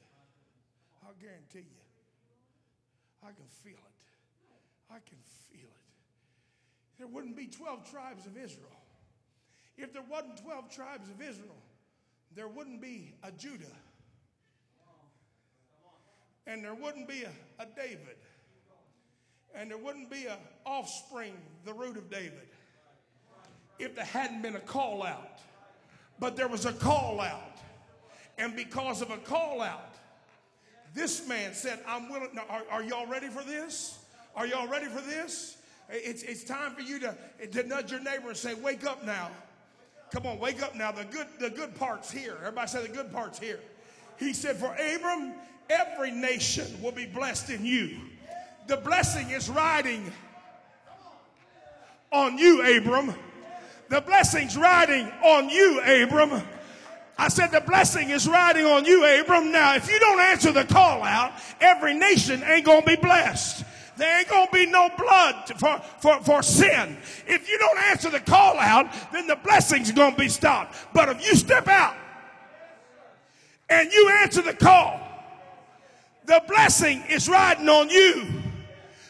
I'll 1.06 1.16
guarantee 1.22 1.68
you. 1.70 1.82
I 3.24 3.32
can 3.32 3.48
feel 3.64 3.74
it. 3.74 4.00
I 4.90 5.00
can 5.08 5.18
feel 5.52 5.68
it. 5.68 5.90
There 6.98 7.08
wouldn't 7.08 7.36
be 7.36 7.48
12 7.48 7.90
tribes 7.90 8.26
of 8.26 8.38
Israel. 8.38 8.68
If 9.78 9.94
there 9.94 10.04
wasn't 10.10 10.42
12 10.44 10.74
tribes 10.74 11.10
of 11.10 11.22
Israel, 11.22 11.56
there 12.36 12.48
wouldn't 12.48 12.82
be 12.82 13.14
a 13.24 13.32
Judah. 13.32 13.66
And 16.48 16.64
there 16.64 16.74
wouldn't 16.74 17.08
be 17.08 17.24
a, 17.24 17.62
a 17.62 17.66
David. 17.76 18.18
And 19.56 19.72
there 19.72 19.78
wouldn't 19.78 20.10
be 20.10 20.26
a 20.26 20.38
offspring, 20.66 21.34
the 21.66 21.74
root 21.74 21.98
of 21.98 22.10
David. 22.10 22.48
If 23.78 23.96
there 23.96 24.06
hadn't 24.06 24.42
been 24.42 24.56
a 24.56 24.62
call 24.62 25.04
out. 25.04 25.40
But 26.20 26.36
there 26.36 26.48
was 26.48 26.66
a 26.66 26.74
call 26.74 27.22
out. 27.22 27.58
And 28.38 28.56
because 28.56 29.02
of 29.02 29.12
a 29.12 29.18
call 29.18 29.62
out, 29.62 29.96
this 30.94 31.28
man 31.28 31.54
said, 31.54 31.80
I'm 31.88 32.10
willing. 32.10 32.30
Now, 32.34 32.46
are, 32.50 32.64
are 32.72 32.84
y'all 32.84 33.08
ready 33.08 33.28
for 33.28 33.44
this? 33.44 34.00
Are 34.36 34.48
y'all 34.48 34.68
ready 34.68 34.88
for 34.88 35.02
this? 35.02 35.58
It's, 35.90 36.24
it's 36.24 36.44
time 36.44 36.74
for 36.74 36.82
you 36.82 37.00
to, 37.00 37.16
to 37.52 37.64
nudge 37.64 37.92
your 37.92 38.02
neighbor 38.02 38.30
and 38.30 38.38
say, 38.38 38.54
Wake 38.54 38.86
up 38.86 39.06
now. 39.06 39.30
Come 40.12 40.26
on, 40.26 40.40
wake 40.40 40.62
up 40.64 40.76
now. 40.76 40.92
The 40.92 41.06
good, 41.06 41.28
the 41.40 41.50
good 41.50 41.76
part's 41.76 42.12
here. 42.12 42.38
Everybody 42.40 42.68
say 42.68 42.88
the 42.88 42.94
good 42.94 43.12
part's 43.12 43.40
here. 43.40 43.60
He 44.18 44.34
said, 44.34 44.58
For 44.58 44.74
Abram, 44.74 45.34
every 45.70 46.12
nation 46.12 46.66
will 46.82 46.92
be 46.92 47.06
blessed 47.06 47.50
in 47.50 47.66
you. 47.66 47.98
The 48.68 48.78
blessing 48.78 49.30
is 49.32 49.50
riding 49.50 50.12
on 52.12 52.38
you, 52.38 52.78
Abram. 52.78 53.14
The 53.90 54.02
blessing's 54.02 54.56
riding 54.56 55.12
on 55.24 55.50
you, 55.50 55.82
Abram. 55.82 56.44
I 57.18 57.28
said 57.28 57.48
the 57.48 57.62
blessing 57.62 58.12
is 58.12 58.28
riding 58.28 58.66
on 58.66 58.86
you, 58.86 59.04
Abram. 59.04 59.52
Now, 59.52 59.76
if 59.76 59.90
you 59.90 60.00
don't 60.00 60.22
answer 60.22 60.52
the 60.52 60.64
call 60.64 61.04
out, 61.04 61.34
every 61.60 61.96
nation 61.96 62.44
ain't 62.44 62.66
gonna 62.66 62.86
be 62.86 62.96
blessed. 62.96 63.66
There 63.98 64.20
ain't 64.20 64.30
gonna 64.30 64.50
be 64.52 64.68
no 64.68 64.90
blood 64.98 65.52
for, 65.58 65.82
for, 66.00 66.22
for 66.22 66.44
sin. 66.44 66.98
If 67.28 67.50
you 67.50 67.58
don't 67.58 67.80
answer 67.80 68.10
the 68.10 68.22
call 68.22 68.58
out, 68.58 68.88
then 69.12 69.28
the 69.28 69.36
blessing's 69.36 69.92
gonna 69.92 70.16
be 70.16 70.30
stopped. 70.30 70.76
But 70.94 71.10
if 71.10 71.26
you 71.26 71.36
step 71.36 71.68
out 71.68 71.96
and 73.70 73.92
you 73.92 74.10
answer 74.22 74.42
the 74.44 74.54
call, 74.54 75.02
the 76.26 76.42
blessing 76.48 77.04
is 77.10 77.28
riding 77.28 77.68
on 77.68 77.90
you. 77.90 78.28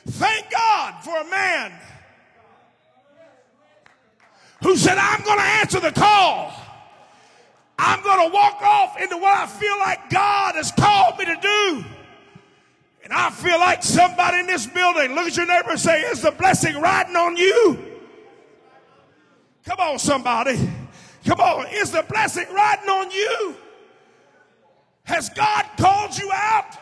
Thank 0.07 0.49
God 0.49 1.03
for 1.03 1.19
a 1.19 1.29
man 1.29 1.73
who 4.61 4.75
said, 4.75 4.97
I'm 4.97 5.23
gonna 5.23 5.41
answer 5.41 5.79
the 5.79 5.91
call. 5.91 6.53
I'm 7.81 8.03
going 8.03 8.29
to 8.29 8.33
walk 8.33 8.61
off 8.61 8.99
into 8.99 9.17
what 9.17 9.33
I 9.37 9.45
feel 9.47 9.79
like 9.79 10.09
God 10.09 10.55
has 10.55 10.69
called 10.73 11.17
me 11.17 11.23
to 11.23 11.37
do. 11.41 11.85
And 13.05 13.13
I 13.13 13.29
feel 13.29 13.57
like 13.57 13.83
somebody 13.83 14.39
in 14.39 14.47
this 14.47 14.67
building, 14.67 15.15
look 15.15 15.27
at 15.27 15.37
your 15.37 15.45
neighbor 15.45 15.71
and 15.71 15.79
say, 15.79 16.01
Is 16.01 16.21
the 16.21 16.31
blessing 16.31 16.79
riding 16.81 17.15
on 17.15 17.37
you? 17.37 17.79
Come 19.63 19.79
on, 19.79 19.97
somebody. 19.97 20.57
Come 21.25 21.39
on, 21.39 21.67
is 21.71 21.91
the 21.91 22.03
blessing 22.03 22.47
riding 22.53 22.89
on 22.89 23.11
you? 23.11 23.55
Has 25.03 25.29
God 25.29 25.65
called 25.77 26.17
you 26.17 26.29
out? 26.33 26.77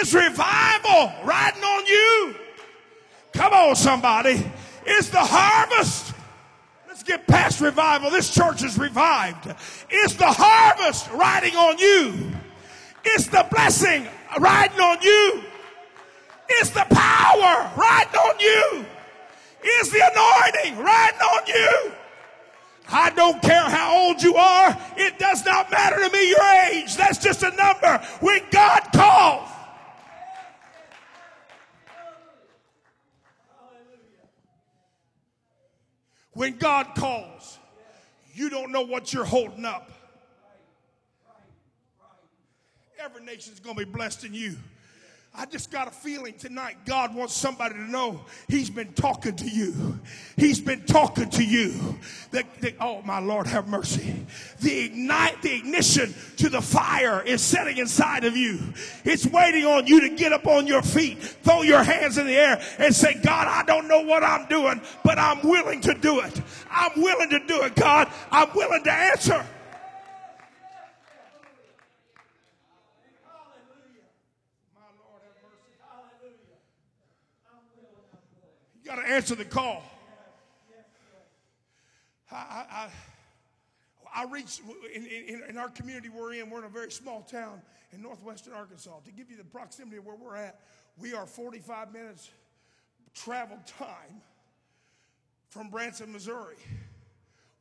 Is 0.00 0.14
revival 0.14 1.12
riding 1.24 1.62
on 1.62 1.86
you? 1.86 2.34
Come 3.32 3.52
on, 3.52 3.74
somebody. 3.74 4.44
Is 4.86 5.10
the 5.10 5.20
harvest? 5.20 6.15
Get 7.06 7.26
past 7.28 7.60
revival. 7.60 8.10
This 8.10 8.34
church 8.34 8.64
is 8.64 8.76
revived. 8.78 9.54
Is 9.90 10.16
the 10.16 10.26
harvest 10.26 11.08
riding 11.12 11.54
on 11.54 11.78
you? 11.78 12.32
Is 13.14 13.28
the 13.28 13.46
blessing 13.50 14.08
riding 14.38 14.80
on 14.80 15.00
you? 15.02 15.44
Is 16.60 16.70
the 16.70 16.84
power 16.90 17.70
riding 17.76 18.20
on 18.20 18.40
you? 18.40 18.86
Is 19.80 19.90
the 19.90 20.00
anointing 20.00 20.82
riding 20.82 21.20
on 21.20 21.46
you? 21.46 21.92
I 22.88 23.10
don't 23.10 23.40
care 23.42 23.62
how 23.62 23.96
old 23.98 24.22
you 24.22 24.36
are. 24.36 24.76
It 24.96 25.18
does 25.18 25.44
not 25.44 25.70
matter 25.70 25.96
to 25.96 26.10
me 26.12 26.28
your 26.28 26.52
age. 26.70 26.96
That's 26.96 27.18
just 27.18 27.42
a 27.42 27.50
number. 27.50 28.04
When 28.20 28.40
God 28.50 28.80
calls. 28.92 29.50
When 36.36 36.58
God 36.58 36.88
calls, 36.94 37.58
you 38.34 38.50
don't 38.50 38.70
know 38.70 38.82
what 38.82 39.10
you're 39.10 39.24
holding 39.24 39.64
up. 39.64 39.90
Every 43.00 43.24
nation's 43.24 43.58
going 43.58 43.74
to 43.74 43.86
be 43.86 43.90
blessed 43.90 44.24
in 44.24 44.34
you. 44.34 44.56
I 45.38 45.44
just 45.44 45.70
got 45.70 45.86
a 45.86 45.90
feeling 45.90 46.32
tonight 46.34 46.76
God 46.86 47.14
wants 47.14 47.34
somebody 47.34 47.74
to 47.74 47.90
know 47.90 48.22
He's 48.48 48.70
been 48.70 48.92
talking 48.94 49.36
to 49.36 49.48
you. 49.48 50.00
He's 50.36 50.60
been 50.60 50.82
talking 50.86 51.28
to 51.28 51.44
you. 51.44 51.98
The, 52.30 52.44
the, 52.60 52.74
oh, 52.80 53.02
my 53.02 53.18
Lord, 53.18 53.46
have 53.46 53.68
mercy. 53.68 54.24
The 54.60 54.86
ignite, 54.86 55.42
the 55.42 55.54
ignition 55.54 56.14
to 56.38 56.48
the 56.48 56.62
fire 56.62 57.22
is 57.22 57.42
setting 57.42 57.76
inside 57.76 58.24
of 58.24 58.34
you. 58.34 58.60
It's 59.04 59.26
waiting 59.26 59.66
on 59.66 59.86
you 59.86 60.08
to 60.08 60.16
get 60.16 60.32
up 60.32 60.46
on 60.46 60.66
your 60.66 60.82
feet, 60.82 61.22
throw 61.22 61.62
your 61.62 61.82
hands 61.82 62.16
in 62.16 62.26
the 62.26 62.36
air, 62.36 62.62
and 62.78 62.94
say, 62.94 63.20
God, 63.22 63.46
I 63.46 63.62
don't 63.64 63.88
know 63.88 64.00
what 64.00 64.22
I'm 64.22 64.48
doing, 64.48 64.80
but 65.04 65.18
I'm 65.18 65.46
willing 65.46 65.82
to 65.82 65.92
do 65.94 66.20
it. 66.20 66.40
I'm 66.70 66.92
willing 66.96 67.28
to 67.30 67.40
do 67.46 67.62
it, 67.62 67.74
God. 67.76 68.10
I'm 68.30 68.48
willing 68.54 68.84
to 68.84 68.92
answer. 68.92 69.44
You 78.86 78.92
got 78.92 79.02
to 79.02 79.10
answer 79.10 79.34
the 79.34 79.44
call. 79.44 79.82
I, 82.30 82.36
I, 82.70 82.88
I, 84.14 84.24
reached 84.30 84.60
in, 84.94 85.04
in, 85.04 85.42
in, 85.48 85.58
our 85.58 85.68
community 85.70 86.08
we're 86.08 86.34
in, 86.34 86.48
we're 86.48 86.60
in 86.60 86.66
a 86.66 86.68
very 86.68 86.92
small 86.92 87.22
town 87.22 87.62
in 87.92 88.00
northwestern 88.00 88.52
Arkansas. 88.52 89.00
To 89.04 89.10
give 89.10 89.28
you 89.28 89.36
the 89.36 89.44
proximity 89.44 89.96
of 89.96 90.06
where 90.06 90.14
we're 90.14 90.36
at, 90.36 90.60
we 91.00 91.14
are 91.14 91.26
45 91.26 91.92
minutes 91.92 92.30
travel 93.12 93.58
time 93.66 94.22
from 95.48 95.68
Branson, 95.68 96.12
Missouri. 96.12 96.54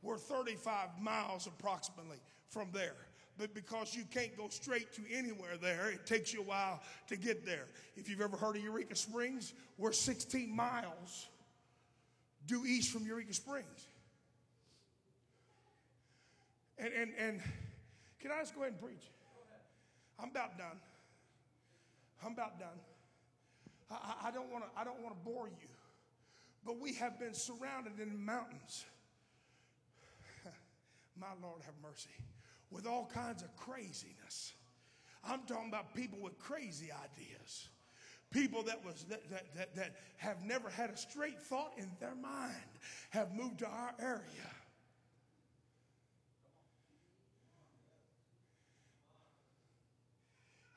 We're 0.03 0.19
35 0.19 0.89
miles 1.01 1.47
approximately 1.47 2.17
from 2.51 2.67
there 2.71 2.97
but 3.37 3.53
because 3.53 3.95
you 3.95 4.03
can't 4.11 4.35
go 4.37 4.47
straight 4.49 4.93
to 4.93 5.01
anywhere 5.11 5.57
there, 5.61 5.89
it 5.89 6.05
takes 6.05 6.33
you 6.33 6.39
a 6.39 6.43
while 6.43 6.81
to 7.07 7.17
get 7.17 7.45
there. 7.45 7.65
If 7.95 8.09
you've 8.09 8.21
ever 8.21 8.37
heard 8.37 8.55
of 8.55 8.63
Eureka 8.63 8.95
Springs, 8.95 9.53
we're 9.77 9.91
16 9.91 10.55
miles 10.55 11.27
due 12.47 12.65
east 12.65 12.91
from 12.91 13.05
Eureka 13.05 13.33
Springs. 13.33 13.87
And, 16.77 16.93
and, 16.93 17.11
and 17.17 17.41
can 18.19 18.31
I 18.31 18.39
just 18.39 18.55
go 18.55 18.61
ahead 18.61 18.73
and 18.73 18.81
preach? 18.81 19.03
I'm 20.19 20.29
about 20.29 20.57
done. 20.57 20.79
I'm 22.25 22.33
about 22.33 22.59
done. 22.59 22.79
I, 23.91 24.27
I 24.27 24.31
don't 24.31 24.51
want 24.51 24.63
to 24.63 24.79
I 24.79 24.83
don't 24.83 25.01
want 25.01 25.13
to 25.15 25.29
bore 25.29 25.47
you, 25.47 25.67
but 26.65 26.79
we 26.79 26.93
have 26.95 27.19
been 27.19 27.33
surrounded 27.33 27.99
in 28.01 28.25
mountains. 28.25 28.85
My 31.19 31.27
Lord 31.41 31.61
have 31.65 31.75
mercy 31.83 32.09
with 32.75 32.85
all 32.85 33.09
kinds 33.13 33.41
of 33.41 33.55
craziness. 33.55 34.53
I'm 35.27 35.39
talking 35.47 35.69
about 35.69 35.95
people 35.95 36.19
with 36.21 36.37
crazy 36.37 36.91
ideas. 36.91 37.69
People 38.31 38.63
that, 38.63 38.83
was, 38.85 39.05
that, 39.05 39.29
that, 39.31 39.55
that, 39.55 39.75
that 39.75 39.95
have 40.17 40.43
never 40.43 40.69
had 40.69 40.89
a 40.89 40.97
straight 40.97 41.41
thought 41.41 41.71
in 41.77 41.89
their 42.01 42.15
mind 42.15 42.53
have 43.11 43.33
moved 43.33 43.59
to 43.59 43.65
our 43.65 43.93
area. 43.99 44.51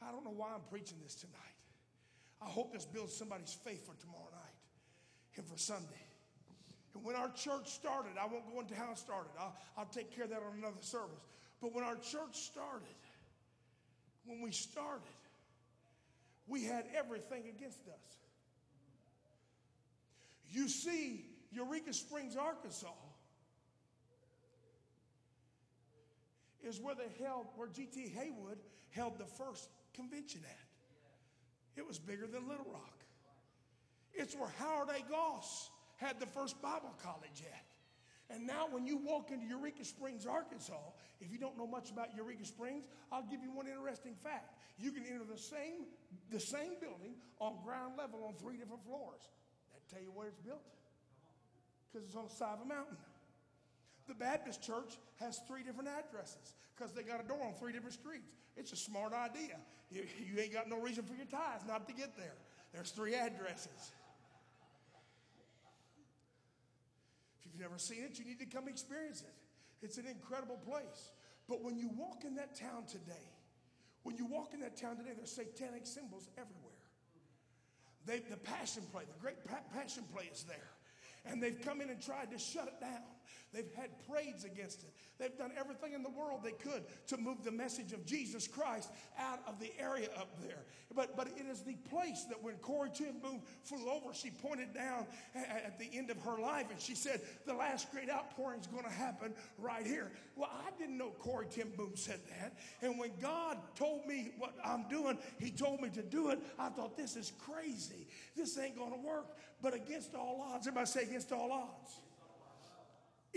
I 0.01 0.13
don't 0.13 0.25
know 0.25 0.35
why 0.35 0.51
I'm 0.55 0.63
preaching 0.71 0.99
this 1.03 1.17
tonight. 1.17 1.35
I 2.41 2.47
hope 2.47 2.73
this 2.73 2.85
builds 2.85 3.15
somebody's 3.15 3.53
faith 3.65 3.85
for 3.85 3.95
tomorrow 4.01 4.31
night 4.31 5.37
and 5.37 5.45
for 5.45 5.59
Sunday. 5.59 6.07
And 6.95 7.05
when 7.05 7.17
our 7.17 7.31
church 7.31 7.69
started, 7.69 8.13
I 8.21 8.27
won't 8.27 8.51
go 8.53 8.61
into 8.61 8.77
how 8.77 8.93
it 8.93 8.99
started. 8.99 9.31
I'll, 9.39 9.57
I'll 9.77 9.87
take 9.87 10.15
care 10.15 10.25
of 10.25 10.31
that 10.31 10.43
on 10.49 10.59
another 10.59 10.81
service. 10.81 11.25
But 11.61 11.75
when 11.75 11.85
our 11.85 11.97
church 11.97 12.35
started, 12.37 12.87
when 14.25 14.41
we 14.41 14.53
started, 14.53 15.03
we 16.47 16.65
had 16.65 16.85
everything 16.97 17.45
against 17.49 17.81
us. 17.89 18.17
You 20.51 20.69
see, 20.69 21.27
Eureka 21.51 21.93
Springs, 21.93 22.37
Arkansas, 22.37 22.89
is 26.63 26.81
where 26.81 26.95
they 26.95 27.25
held, 27.25 27.47
where 27.57 27.69
G.T. 27.69 28.13
Haywood 28.17 28.59
held 28.91 29.19
the 29.19 29.25
first 29.25 29.69
convention 29.95 30.41
at. 30.45 31.79
It 31.79 31.87
was 31.87 31.99
bigger 31.99 32.27
than 32.27 32.49
Little 32.49 32.67
Rock. 32.73 33.05
It's 34.15 34.35
where 34.35 34.51
Howard 34.59 34.89
A. 34.89 35.11
Goss 35.11 35.71
had 35.97 36.19
the 36.19 36.27
first 36.27 36.61
Bible 36.61 36.95
college 37.03 37.43
at. 37.53 37.68
And 38.31 38.47
now, 38.47 38.67
when 38.71 38.87
you 38.87 38.99
walk 38.99 39.31
into 39.31 39.47
Eureka 39.47 39.85
Springs, 39.85 40.27
Arkansas, 40.27 40.93
if 41.21 41.33
you 41.33 41.39
don't 41.39 41.57
know 41.57 41.67
much 41.67 41.91
about 41.91 42.15
Eureka 42.15 42.45
Springs, 42.45 42.85
I'll 43.11 43.25
give 43.25 43.43
you 43.43 43.51
one 43.51 43.67
interesting 43.67 44.15
fact. 44.23 44.53
You 44.79 44.93
can 44.93 45.05
enter 45.07 45.25
the 45.25 45.39
same, 45.39 45.89
the 46.31 46.41
same 46.41 46.77
building 46.79 47.17
on 47.41 47.55
ground 47.65 47.95
level 47.97 48.25
on 48.29 48.35
three 48.35 48.59
different 48.59 48.85
floors. 48.85 49.29
That 49.73 49.81
tell 49.89 50.03
you 50.03 50.13
where 50.13 50.29
it's 50.29 50.39
built? 50.39 50.61
Because 51.91 52.07
it's 52.07 52.17
on 52.17 52.25
the 52.29 52.35
side 52.35 52.61
of 52.61 52.67
a 52.67 52.69
mountain. 52.69 52.99
The 54.09 54.15
Baptist 54.15 54.63
church 54.63 54.99
has 55.21 55.41
three 55.49 55.63
different 55.63 55.89
addresses 55.89 56.55
because 56.77 56.93
they 56.93 57.03
got 57.03 57.25
a 57.25 57.29
door 57.29 57.41
on 57.43 57.55
three 57.55 57.73
different 57.73 57.95
streets. 57.95 58.29
It's 58.57 58.73
a 58.73 58.77
smart 58.77 59.13
idea. 59.13 59.57
You, 59.91 60.05
you 60.21 60.41
ain't 60.41 60.53
got 60.53 60.69
no 60.69 60.79
reason 60.81 61.05
for 61.05 61.15
your 61.15 61.27
tithes 61.27 61.65
not 61.67 61.89
to 61.89 61.95
get 61.95 62.17
there. 62.17 62.37
There's 62.73 62.91
three 62.91 63.15
addresses. 63.15 63.93
You've 67.59 67.69
never 67.69 67.79
seen 67.79 68.05
it, 68.05 68.19
you 68.19 68.25
need 68.25 68.39
to 68.39 68.47
come 68.47 68.69
experience 68.69 69.23
it. 69.23 69.35
It's 69.83 69.99
an 69.99 70.07
incredible 70.07 70.59
place. 70.65 71.11
But 71.49 71.63
when 71.63 71.79
you 71.79 71.91
walk 71.97 72.25
in 72.25 72.35
that 72.37 72.55
town 72.55 72.85
today, 72.87 73.27
when 74.03 74.17
you 74.17 74.27
walk 74.27 74.55
in 74.55 74.61
that 74.61 74.77
town 74.77 74.97
today, 74.97 75.11
there's 75.17 75.33
satanic 75.33 75.87
symbols 75.87 76.29
everywhere. 76.37 76.73
They, 78.07 78.21
the 78.31 78.37
passion 78.37 78.85
play, 78.93 79.05
the 79.05 79.21
great 79.21 79.37
passion 79.75 80.05
play 80.15 80.29
is 80.33 80.45
there. 80.45 80.71
And 81.27 81.43
they've 81.43 81.61
come 81.61 81.81
in 81.81 81.91
and 81.91 82.01
tried 82.01 82.31
to 82.31 82.39
shut 82.39 82.69
it 82.69 82.81
down. 82.81 83.03
They've 83.53 83.73
had 83.77 83.91
parades 84.07 84.45
against 84.45 84.83
it. 84.83 84.91
They've 85.19 85.37
done 85.37 85.53
everything 85.59 85.95
in 85.95 86.03
the 86.03 86.11
world 86.11 86.41
they 86.45 86.53
could 86.53 86.85
to 87.09 87.17
move 87.17 87.43
the 87.45 87.51
message 87.51 87.93
of 87.93 88.05
Jesus 88.05 88.47
Christ 88.47 88.91
out 89.19 89.41
of 89.47 89.59
the 89.59 89.73
area 89.81 90.09
up 90.19 90.29
there. 90.43 90.65
But, 90.95 91.17
but 91.17 91.29
it 91.29 91.47
is 91.51 91.63
the 91.63 91.75
place 91.91 92.25
that 92.29 92.43
when 92.43 92.57
Corrie 92.57 92.91
ten 92.91 93.21
flew 93.63 93.91
over, 93.91 94.13
she 94.13 94.31
pointed 94.31 94.75
down 94.75 95.07
at, 95.35 95.79
the 95.79 95.89
end 95.93 96.11
of 96.11 96.21
her 96.23 96.39
life 96.39 96.67
and 96.71 96.81
she 96.81 96.95
said, 96.95 97.21
The 97.47 97.55
last 97.55 97.91
great 97.91 98.11
outpouring 98.11 98.61
is 98.61 98.67
going 98.67 98.85
to 98.85 98.91
happen 98.91 99.33
right 99.59 99.87
here. 99.87 100.11
Well, 100.37 100.51
I 100.53 100.71
didn't 100.79 100.99
know 100.99 101.11
Corrie 101.19 101.47
ten 101.51 101.73
said 101.95 102.21
that. 102.41 102.59
And 102.83 102.99
when 102.99 103.11
God 103.21 103.59
told 103.77 104.07
me 104.07 104.33
what 104.39 104.55
I'm 104.65 104.89
doing, 104.89 105.19
He 105.39 105.51
told 105.51 105.81
me 105.81 105.89
to 105.91 106.03
do 106.03 106.31
it. 106.31 106.39
I 106.59 106.69
thought, 106.69 106.97
This 106.97 107.17
is 107.17 107.33
crazy. 107.39 108.07
This 108.37 108.59
ain't 108.59 108.77
going 108.77 108.93
to 108.93 109.07
work. 109.07 109.27
But 109.63 109.75
against 109.75 110.15
all 110.15 110.47
odds, 110.53 110.67
everybody 110.67 110.87
say, 110.87 111.03
Against 111.03 111.33
all 111.33 111.51
odds. 111.53 112.01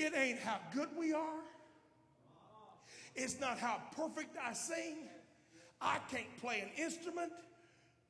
It 0.02 0.14
ain't 0.18 0.40
how 0.40 0.58
good 0.74 0.90
we 0.98 1.14
are. 1.14 1.44
It's 3.16 3.40
not 3.40 3.60
how 3.60 3.80
perfect 3.96 4.36
I 4.44 4.54
sing. 4.54 4.96
I 5.80 6.00
can't 6.10 6.36
play 6.42 6.62
an 6.62 6.70
instrument. 6.84 7.32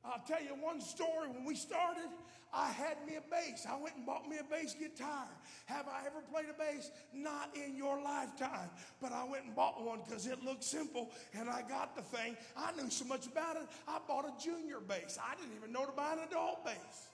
I'll 0.02 0.22
tell 0.26 0.42
you 0.42 0.54
one 0.58 0.80
story. 0.80 1.28
When 1.28 1.44
we 1.44 1.54
started, 1.54 2.08
I 2.50 2.70
had 2.70 2.96
me 3.06 3.16
a 3.16 3.30
bass. 3.30 3.66
I 3.68 3.76
went 3.78 3.96
and 3.96 4.06
bought 4.06 4.26
me 4.26 4.38
a 4.38 4.44
bass 4.44 4.74
guitar. 4.74 5.26
Have 5.66 5.86
I 5.86 6.06
ever 6.06 6.22
played 6.32 6.46
a 6.48 6.54
bass? 6.54 6.90
Not 7.12 7.54
in 7.54 7.76
your 7.76 8.00
lifetime. 8.02 8.70
But 9.02 9.12
I 9.12 9.24
went 9.24 9.44
and 9.44 9.54
bought 9.54 9.84
one 9.84 10.00
because 10.02 10.26
it 10.26 10.42
looked 10.42 10.64
simple 10.64 11.10
and 11.34 11.50
I 11.50 11.60
got 11.60 11.94
the 11.94 12.02
thing. 12.02 12.38
I 12.56 12.72
knew 12.72 12.88
so 12.88 13.04
much 13.04 13.26
about 13.26 13.56
it. 13.56 13.68
I 13.86 13.98
bought 14.08 14.24
a 14.24 14.42
junior 14.42 14.80
bass. 14.80 15.18
I 15.22 15.34
didn't 15.34 15.56
even 15.58 15.72
know 15.72 15.84
to 15.84 15.92
buy 15.92 16.14
an 16.14 16.20
adult 16.26 16.64
bass. 16.64 17.08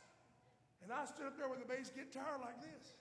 And 0.84 0.92
I 0.92 1.04
stood 1.06 1.26
up 1.26 1.36
there 1.36 1.48
with 1.48 1.64
a 1.64 1.68
bass 1.68 1.90
guitar 1.90 2.38
like 2.40 2.60
this. 2.60 2.97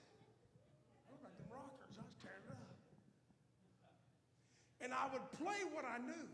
And 4.80 4.92
I 4.92 5.08
would 5.12 5.26
play 5.32 5.58
what 5.72 5.84
I 5.84 5.98
knew. 5.98 6.28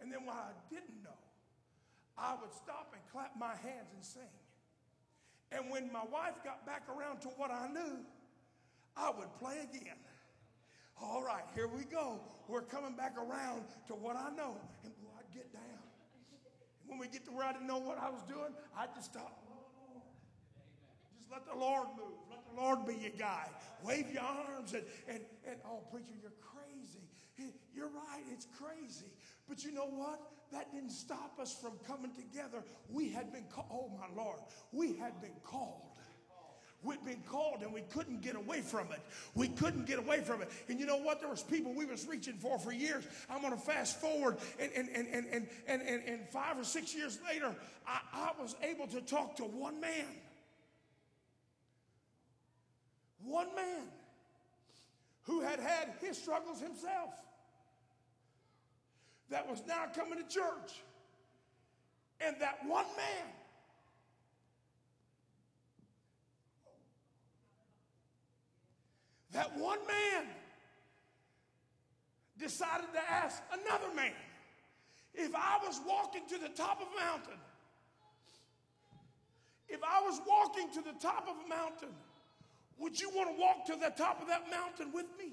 And 0.00 0.12
then 0.12 0.24
what 0.24 0.36
I 0.36 0.52
didn't 0.72 1.02
know, 1.04 1.18
I 2.16 2.34
would 2.40 2.52
stop 2.52 2.92
and 2.92 3.02
clap 3.12 3.38
my 3.38 3.54
hands 3.62 3.92
and 3.94 4.04
sing. 4.04 4.34
And 5.52 5.70
when 5.70 5.92
my 5.92 6.04
wife 6.12 6.34
got 6.44 6.64
back 6.64 6.82
around 6.88 7.20
to 7.22 7.28
what 7.28 7.50
I 7.50 7.68
knew, 7.68 7.98
I 8.96 9.10
would 9.10 9.32
play 9.38 9.58
again. 9.60 9.96
All 11.02 11.22
right, 11.22 11.44
here 11.54 11.66
we 11.66 11.84
go. 11.84 12.20
We're 12.48 12.62
coming 12.62 12.94
back 12.94 13.16
around 13.16 13.64
to 13.88 13.94
what 13.94 14.16
I 14.16 14.30
know. 14.36 14.56
And 14.84 14.92
boy, 15.00 15.10
I'd 15.18 15.34
get 15.34 15.52
down. 15.52 15.62
And 16.82 16.90
when 16.90 16.98
we 16.98 17.08
get 17.08 17.24
to 17.24 17.32
where 17.32 17.46
I 17.46 17.52
didn't 17.52 17.66
know 17.66 17.78
what 17.78 17.98
I 17.98 18.10
was 18.10 18.22
doing, 18.28 18.52
I'd 18.76 18.94
just 18.94 19.12
stop. 19.12 19.42
Just 21.18 21.32
let 21.32 21.46
the 21.46 21.58
Lord 21.58 21.88
move. 21.96 22.29
Lord 22.56 22.86
be 22.86 22.94
your 22.94 23.12
guide. 23.18 23.50
Wave 23.84 24.06
your 24.12 24.22
arms 24.22 24.74
and, 24.74 24.84
and, 25.08 25.20
and 25.48 25.56
oh, 25.66 25.80
preacher, 25.90 26.14
you're 26.20 26.32
crazy. 26.40 27.00
You're 27.74 27.88
right, 27.88 28.24
it's 28.32 28.46
crazy. 28.58 29.06
But 29.48 29.64
you 29.64 29.72
know 29.72 29.86
what? 29.86 30.20
That 30.52 30.72
didn't 30.72 30.90
stop 30.90 31.38
us 31.40 31.54
from 31.54 31.72
coming 31.86 32.12
together. 32.12 32.62
We 32.90 33.10
had 33.10 33.32
been 33.32 33.44
called, 33.44 33.68
oh 33.70 33.90
my 33.98 34.22
Lord, 34.22 34.40
we 34.72 34.94
had 34.94 35.20
been 35.20 35.36
called. 35.44 35.90
We'd 36.82 37.04
been 37.04 37.22
called 37.28 37.60
and 37.62 37.74
we 37.74 37.82
couldn't 37.82 38.22
get 38.22 38.36
away 38.36 38.62
from 38.62 38.86
it. 38.90 39.00
We 39.34 39.48
couldn't 39.48 39.86
get 39.86 39.98
away 39.98 40.22
from 40.22 40.40
it. 40.40 40.48
And 40.68 40.80
you 40.80 40.86
know 40.86 40.96
what? 40.96 41.20
There 41.20 41.28
was 41.28 41.42
people 41.42 41.74
we 41.74 41.84
was 41.84 42.06
reaching 42.06 42.34
for 42.34 42.58
for 42.58 42.72
years. 42.72 43.04
I'm 43.28 43.42
going 43.42 43.52
to 43.52 43.60
fast 43.60 44.00
forward 44.00 44.38
and, 44.58 44.70
and, 44.74 44.88
and, 44.88 45.06
and, 45.08 45.26
and, 45.30 45.48
and, 45.68 45.82
and, 45.82 46.02
and 46.08 46.28
five 46.30 46.58
or 46.58 46.64
six 46.64 46.94
years 46.94 47.18
later, 47.30 47.54
I, 47.86 48.00
I 48.14 48.30
was 48.40 48.56
able 48.62 48.86
to 48.88 49.02
talk 49.02 49.36
to 49.36 49.42
one 49.42 49.78
man. 49.80 50.06
One 53.24 53.54
man 53.54 53.82
who 55.24 55.40
had 55.40 55.60
had 55.60 55.94
his 56.00 56.16
struggles 56.18 56.60
himself 56.60 57.10
that 59.30 59.48
was 59.48 59.62
now 59.66 59.86
coming 59.94 60.18
to 60.18 60.24
church. 60.24 60.82
And 62.20 62.36
that 62.40 62.58
one 62.66 62.86
man 62.96 63.26
that 69.32 69.56
one 69.56 69.78
man 69.86 70.26
decided 72.38 72.92
to 72.92 73.10
ask 73.10 73.42
another 73.52 73.94
man 73.94 74.12
if 75.14 75.34
I 75.34 75.58
was 75.64 75.80
walking 75.86 76.22
to 76.28 76.38
the 76.38 76.48
top 76.48 76.80
of 76.80 76.88
a 76.88 77.04
mountain, 77.04 77.38
if 79.68 79.80
I 79.84 80.00
was 80.02 80.20
walking 80.26 80.70
to 80.72 80.82
the 80.82 80.98
top 81.00 81.28
of 81.28 81.36
a 81.44 81.48
mountain, 81.48 81.90
would 82.80 82.98
you 82.98 83.10
want 83.10 83.30
to 83.30 83.40
walk 83.40 83.66
to 83.66 83.72
the 83.72 83.92
top 83.96 84.20
of 84.20 84.28
that 84.28 84.50
mountain 84.50 84.92
with 84.92 85.06
me? 85.18 85.32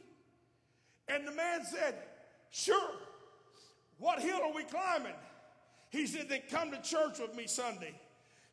And 1.07 1.25
the 1.25 1.31
man 1.31 1.63
said, 1.65 1.95
Sure. 2.51 2.91
What 3.99 4.19
hill 4.19 4.39
are 4.43 4.53
we 4.53 4.63
climbing? 4.63 5.15
He 5.89 6.05
said, 6.05 6.29
Then 6.29 6.41
come 6.49 6.71
to 6.71 6.81
church 6.81 7.19
with 7.19 7.36
me 7.36 7.47
Sunday 7.47 7.93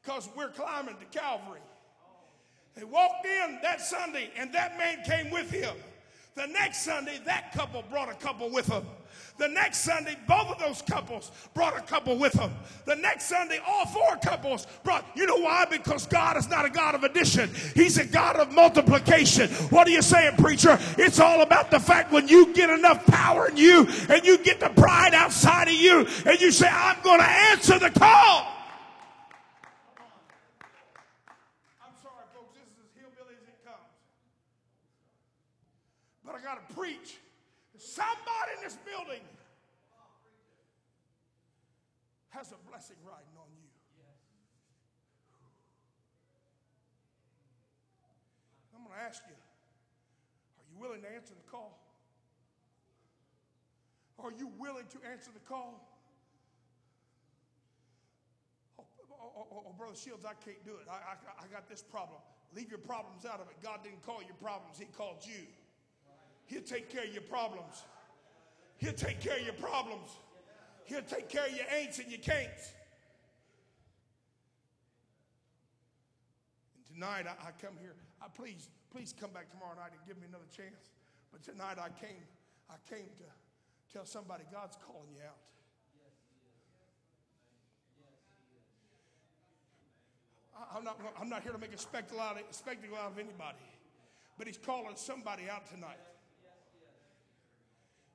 because 0.02 0.28
we're 0.36 0.50
climbing 0.50 0.96
to 0.98 1.18
Calvary. 1.18 1.60
They 2.74 2.84
walked 2.84 3.26
in 3.26 3.58
that 3.62 3.80
Sunday 3.80 4.30
and 4.36 4.52
that 4.52 4.78
man 4.78 5.02
came 5.04 5.30
with 5.30 5.50
him. 5.50 5.74
The 6.34 6.46
next 6.48 6.84
Sunday, 6.84 7.20
that 7.26 7.52
couple 7.52 7.84
brought 7.88 8.08
a 8.08 8.14
couple 8.14 8.50
with 8.50 8.66
them. 8.66 8.84
The 9.36 9.48
next 9.48 9.78
Sunday, 9.78 10.16
both 10.28 10.48
of 10.48 10.58
those 10.60 10.80
couples 10.82 11.32
brought 11.54 11.76
a 11.76 11.80
couple 11.80 12.16
with 12.16 12.34
them. 12.34 12.52
The 12.84 12.94
next 12.94 13.24
Sunday, 13.24 13.58
all 13.66 13.84
four 13.84 14.16
couples 14.22 14.68
brought. 14.84 15.04
You 15.16 15.26
know 15.26 15.38
why? 15.38 15.64
Because 15.68 16.06
God 16.06 16.36
is 16.36 16.48
not 16.48 16.64
a 16.64 16.70
God 16.70 16.94
of 16.94 17.02
addition, 17.02 17.50
He's 17.74 17.98
a 17.98 18.04
God 18.04 18.36
of 18.36 18.52
multiplication. 18.52 19.50
What 19.70 19.88
are 19.88 19.90
you 19.90 20.02
saying, 20.02 20.36
preacher? 20.36 20.78
It's 20.98 21.18
all 21.18 21.42
about 21.42 21.72
the 21.72 21.80
fact 21.80 22.12
when 22.12 22.28
you 22.28 22.52
get 22.54 22.70
enough 22.70 23.04
power 23.06 23.48
in 23.48 23.56
you 23.56 23.88
and 24.08 24.24
you 24.24 24.38
get 24.38 24.60
the 24.60 24.68
pride 24.68 25.14
outside 25.14 25.66
of 25.66 25.74
you 25.74 26.06
and 26.26 26.40
you 26.40 26.52
say, 26.52 26.68
I'm 26.70 27.02
going 27.02 27.20
to 27.20 27.28
answer 27.28 27.78
the 27.80 27.90
call. 27.90 28.46
I'm 31.82 31.94
sorry, 32.00 32.24
folks, 32.32 32.54
this 32.54 32.62
is 32.62 32.78
as 32.84 33.02
hillbilly 33.02 33.34
as 33.42 33.48
it 33.48 33.64
comes. 33.64 33.82
But 36.24 36.36
I 36.36 36.40
got 36.40 36.68
to 36.68 36.74
preach 36.74 37.16
Somebody 37.94 38.58
in 38.58 38.60
this 38.66 38.74
building 38.82 39.22
has 42.30 42.50
a 42.50 42.58
blessing 42.66 42.98
riding 43.06 43.30
on 43.38 43.46
you. 43.54 43.70
I'm 48.74 48.82
going 48.82 48.98
to 48.98 49.04
ask 49.06 49.22
you 49.30 49.38
are 49.38 50.66
you 50.66 50.74
willing 50.82 51.02
to 51.06 51.10
answer 51.14 51.34
the 51.38 51.46
call? 51.46 51.78
Are 54.18 54.34
you 54.34 54.50
willing 54.58 54.90
to 54.90 54.98
answer 55.06 55.30
the 55.32 55.46
call? 55.46 55.86
Oh, 58.76 58.82
oh, 58.82 59.30
oh, 59.38 59.46
oh, 59.52 59.62
oh 59.68 59.72
Brother 59.78 59.94
Shields, 59.94 60.24
I 60.24 60.34
can't 60.44 60.64
do 60.64 60.72
it. 60.82 60.90
I, 60.90 61.14
I, 61.14 61.44
I 61.44 61.46
got 61.46 61.68
this 61.68 61.82
problem. 61.82 62.18
Leave 62.56 62.70
your 62.70 62.82
problems 62.82 63.24
out 63.24 63.38
of 63.38 63.46
it. 63.46 63.54
God 63.62 63.84
didn't 63.84 64.02
call 64.02 64.18
your 64.26 64.34
problems, 64.42 64.80
He 64.80 64.86
called 64.86 65.22
you. 65.22 65.46
He'll 66.46 66.62
take 66.62 66.90
care 66.90 67.04
of 67.04 67.12
your 67.12 67.22
problems. 67.22 67.84
He'll 68.76 68.92
take 68.92 69.20
care 69.20 69.36
of 69.36 69.44
your 69.44 69.54
problems. 69.54 70.10
He'll 70.84 71.02
take 71.02 71.28
care 71.28 71.46
of 71.46 71.52
your 71.52 71.64
ain'ts 71.66 71.98
and 71.98 72.10
your 72.10 72.20
can'ts. 72.20 72.72
And 76.76 76.84
tonight 76.94 77.26
I, 77.26 77.48
I 77.48 77.50
come 77.60 77.76
here. 77.80 77.94
I 78.20 78.26
please, 78.28 78.68
please 78.90 79.14
come 79.18 79.30
back 79.30 79.50
tomorrow 79.50 79.74
night 79.76 79.92
and 79.92 80.00
give 80.06 80.18
me 80.18 80.26
another 80.28 80.48
chance. 80.54 80.90
But 81.32 81.42
tonight 81.42 81.78
I 81.78 81.88
came, 82.00 82.22
I 82.68 82.74
came 82.88 83.08
to 83.18 83.24
tell 83.92 84.04
somebody 84.04 84.44
God's 84.52 84.76
calling 84.86 85.08
you 85.14 85.22
out. 85.26 85.38
I'm 90.74 90.84
not, 90.84 91.00
I'm 91.20 91.28
not 91.28 91.42
here 91.42 91.52
to 91.52 91.58
make 91.58 91.72
a 91.72 91.78
spectacle 91.78 92.20
out, 92.20 92.36
of, 92.36 92.42
spectacle 92.50 92.96
out 92.96 93.12
of 93.12 93.18
anybody, 93.18 93.58
but 94.38 94.46
He's 94.46 94.58
calling 94.58 94.94
somebody 94.94 95.50
out 95.50 95.66
tonight. 95.66 95.98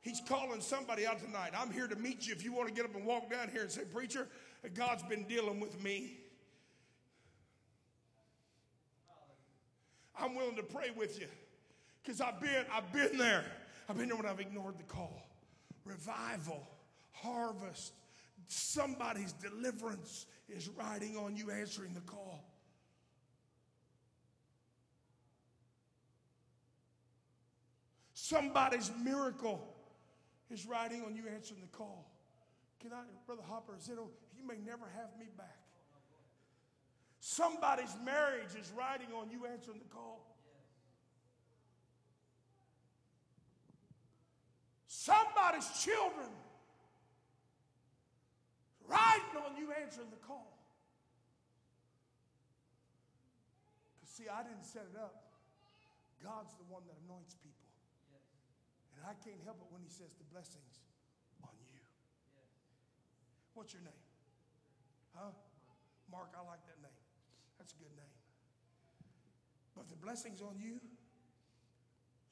He's 0.02 0.22
calling 0.28 0.62
somebody 0.62 1.06
out 1.06 1.20
tonight. 1.20 1.52
I'm 1.58 1.72
here 1.72 1.88
to 1.88 1.96
meet 1.96 2.26
you 2.26 2.34
if 2.34 2.44
you 2.44 2.54
want 2.54 2.70
to 2.70 2.74
get 2.74 2.86
up 2.86 2.96
and 2.96 3.06
walk 3.06 3.30
down 3.30 3.50
here 3.50 3.62
and 3.62 3.72
say, 3.72 3.82
Preacher, 3.84 4.28
God's 4.74 5.04
been 5.04 5.24
dealing 5.24 5.60
with 5.60 5.82
me. 5.84 6.18
I'm 10.18 10.36
willing 10.36 10.56
to 10.56 10.64
pray 10.64 10.92
with 10.96 11.20
you 11.20 11.28
because 12.04 12.22
I've 12.22 12.40
been, 12.42 12.66
I've 12.74 12.92
been 12.92 13.18
there. 13.18 13.46
I've 13.90 13.98
been 13.98 14.10
there 14.10 14.18
when 14.18 14.26
I've 14.26 14.40
ignored 14.40 14.78
the 14.78 14.84
call. 14.84 15.28
Revival, 15.86 16.68
harvest, 17.12 17.94
somebody's 18.48 19.34
deliverance 19.34 20.26
is 20.48 20.70
riding 20.70 21.18
on 21.18 21.36
you 21.36 21.52
answering 21.52 21.94
the 21.94 22.02
call. 22.02 22.44
Somebody's 28.14 28.92
miracle 29.04 29.66
is 30.52 30.66
riding 30.66 31.04
on 31.04 31.16
you 31.16 31.24
answering 31.34 31.62
the 31.62 31.78
call. 31.78 32.10
Can 32.80 32.92
I, 32.94 33.02
Brother 33.26 33.44
Hopper, 33.48 33.74
you 33.88 34.48
may 34.48 34.58
never 34.66 34.86
have 34.96 35.10
me 35.20 35.28
back. 35.38 35.58
Somebody's 37.20 37.96
marriage 38.04 38.56
is 38.60 38.72
riding 38.76 39.08
on 39.14 39.30
you 39.30 39.46
answering 39.46 39.80
the 39.80 39.94
call. 39.94 40.26
Somebody's 44.88 45.70
children 45.84 46.30
riding 48.88 49.38
on 49.46 49.58
you 49.58 49.70
answering 49.82 50.10
the 50.10 50.28
call. 50.28 50.58
See, 54.04 54.28
I 54.28 54.44
didn't 54.44 54.66
set 54.66 54.84
it 54.94 55.00
up. 55.00 55.24
God's 56.22 56.54
the 56.56 56.68
one 56.68 56.84
that 56.88 56.96
anoints 57.08 57.36
people. 57.36 57.49
And 59.00 59.08
I 59.08 59.16
can't 59.24 59.40
help 59.48 59.64
it 59.64 59.72
when 59.72 59.80
he 59.82 59.88
says 59.88 60.12
the 60.20 60.28
blessings 60.28 60.84
on 61.40 61.56
you. 61.64 61.80
What's 63.56 63.72
your 63.72 63.82
name? 63.82 64.04
Huh? 65.16 65.32
Mark, 66.12 66.36
I 66.36 66.44
like 66.44 66.60
that 66.68 66.84
name. 66.84 67.00
That's 67.58 67.72
a 67.72 67.78
good 67.80 67.96
name. 67.96 68.16
But 69.74 69.88
the 69.88 69.96
blessings 69.96 70.42
on 70.42 70.60
you, 70.60 70.82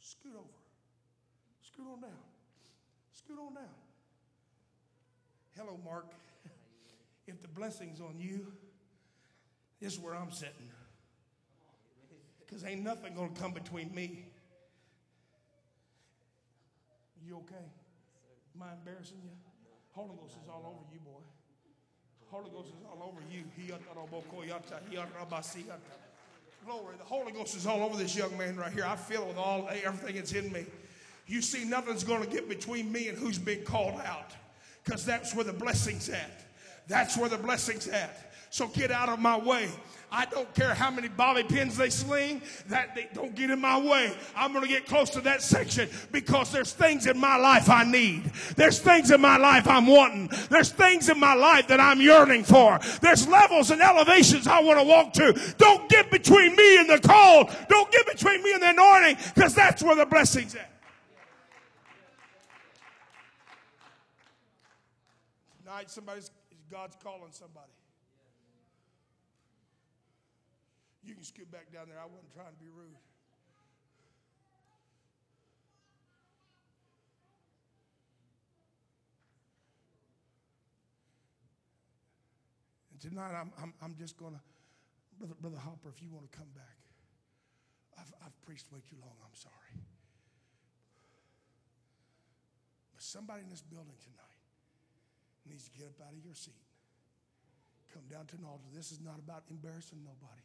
scoot 0.01 0.35
over. 0.35 0.59
Scoot 1.63 1.87
on 1.87 2.01
down. 2.01 2.23
Scoot 3.13 3.39
on 3.39 3.53
down. 3.55 3.77
Hello, 5.55 5.79
Mark. 5.83 6.11
If 7.27 7.41
the 7.41 7.49
blessing's 7.49 7.99
on 7.99 8.15
you, 8.19 8.53
this 9.81 9.91
is 9.91 9.99
where 9.99 10.15
I'm 10.15 10.31
sitting. 10.31 10.71
Because 12.39 12.63
ain't 12.63 12.85
nothing 12.85 13.15
going 13.15 13.33
to 13.33 13.41
come 13.41 13.51
between 13.51 13.93
me 13.93 14.27
you 17.27 17.35
okay? 17.43 17.67
Am 18.55 18.63
I 18.63 18.73
embarrassing 18.73 19.19
you? 19.23 19.31
Holy 19.91 20.15
Ghost 20.21 20.35
is 20.41 20.49
all 20.49 20.63
over 20.65 20.85
you, 20.93 20.99
boy. 20.99 21.19
Holy 22.31 22.49
Ghost 22.49 22.69
is 22.69 22.85
all 22.89 23.03
over 23.03 23.19
you. 23.31 23.43
Glory. 26.65 26.95
The 26.97 27.03
Holy 27.03 27.31
Ghost 27.31 27.55
is 27.55 27.65
all 27.65 27.83
over 27.83 27.97
this 27.97 28.15
young 28.15 28.37
man 28.37 28.57
right 28.57 28.71
here. 28.71 28.85
I 28.85 28.95
feel 28.95 29.23
it 29.23 29.27
with 29.27 29.37
all 29.37 29.69
everything 29.83 30.15
that's 30.15 30.33
in 30.33 30.51
me. 30.51 30.65
You 31.27 31.41
see, 31.41 31.65
nothing's 31.65 32.03
going 32.03 32.23
to 32.23 32.29
get 32.29 32.47
between 32.47 32.91
me 32.91 33.09
and 33.09 33.17
who's 33.17 33.37
been 33.37 33.63
called 33.63 33.99
out 34.05 34.33
because 34.83 35.05
that's 35.05 35.35
where 35.35 35.43
the 35.43 35.53
blessing's 35.53 36.09
at. 36.09 36.45
That's 36.87 37.17
where 37.17 37.29
the 37.29 37.37
blessing's 37.37 37.87
at. 37.87 38.26
So 38.49 38.67
get 38.67 38.91
out 38.91 39.09
of 39.09 39.19
my 39.19 39.37
way. 39.37 39.69
I 40.09 40.25
don't 40.25 40.51
care 40.55 40.73
how 40.73 40.89
many 40.89 41.09
bobby 41.09 41.43
pins 41.43 41.75
they 41.75 41.89
sling, 41.89 42.41
that 42.69 42.95
they 42.95 43.09
don't 43.13 43.35
get 43.35 43.49
in 43.49 43.59
my 43.59 43.77
way. 43.77 44.15
I'm 44.37 44.53
going 44.53 44.63
to 44.63 44.69
get 44.69 44.85
close 44.85 45.09
to 45.11 45.21
that 45.21 45.41
section 45.41 45.89
because 46.13 46.49
there's 46.51 46.71
things 46.71 47.07
in 47.07 47.17
my 47.17 47.35
life 47.35 47.69
I 47.69 47.83
need. 47.83 48.31
There's 48.55 48.79
things 48.79 49.11
in 49.11 49.19
my 49.19 49.35
life 49.35 49.67
I'm 49.67 49.85
wanting. 49.85 50.29
There's 50.49 50.69
things 50.69 51.09
in 51.09 51.19
my 51.19 51.33
life 51.33 51.67
that 51.67 51.81
I'm 51.81 51.99
yearning 51.99 52.45
for. 52.45 52.79
There's 53.01 53.27
levels 53.27 53.69
and 53.69 53.81
elevations 53.81 54.47
I 54.47 54.61
want 54.61 54.79
to 54.79 54.85
walk 54.85 55.13
to. 55.13 55.53
Don't 55.57 55.89
get 55.89 56.09
between 56.09 56.55
me 56.55 56.79
and 56.79 56.89
the 56.89 56.99
call. 56.99 57.49
Don't 57.67 57.91
get 57.91 58.07
between 58.07 58.41
me 58.43 58.53
and 58.53 58.63
the 58.63 58.69
anointing 58.69 59.17
because 59.35 59.53
that's 59.53 59.83
where 59.83 59.95
the 59.97 60.05
blessing's 60.05 60.55
at. 60.55 60.71
Tonight, 65.65 65.91
somebody's 65.91 66.31
God's 66.71 66.97
calling 67.03 67.31
somebody. 67.31 67.71
You 71.07 71.15
can 71.15 71.23
scoot 71.23 71.49
back 71.49 71.71
down 71.71 71.87
there. 71.87 71.95
I 71.97 72.05
wasn't 72.05 72.35
trying 72.35 72.51
to 72.51 72.59
be 72.59 72.67
rude. 72.67 72.91
And 82.91 82.99
tonight, 82.99 83.31
I'm, 83.31 83.55
I'm, 83.55 83.73
I'm 83.81 83.95
just 83.95 84.19
going 84.19 84.35
to, 84.35 84.41
Brother, 85.17 85.35
Brother 85.39 85.63
Hopper, 85.63 85.87
if 85.95 86.03
you 86.03 86.11
want 86.11 86.29
to 86.29 86.37
come 86.37 86.51
back. 86.53 86.75
I've, 87.97 88.11
I've 88.27 88.35
preached 88.43 88.67
way 88.67 88.83
too 88.83 88.99
long. 88.99 89.15
I'm 89.23 89.33
sorry. 89.33 89.79
But 92.91 93.01
somebody 93.01 93.47
in 93.47 93.49
this 93.49 93.63
building 93.63 93.95
tonight 94.03 94.37
needs 95.47 95.69
to 95.69 95.71
get 95.71 95.87
up 95.87 96.03
out 96.03 96.11
of 96.11 96.19
your 96.19 96.35
seat. 96.35 96.67
Come 97.93 98.03
down 98.11 98.27
to 98.27 98.35
an 98.35 98.43
altar. 98.43 98.67
This 98.75 98.91
is 98.91 98.99
not 98.99 99.23
about 99.23 99.47
embarrassing 99.49 100.03
nobody. 100.03 100.43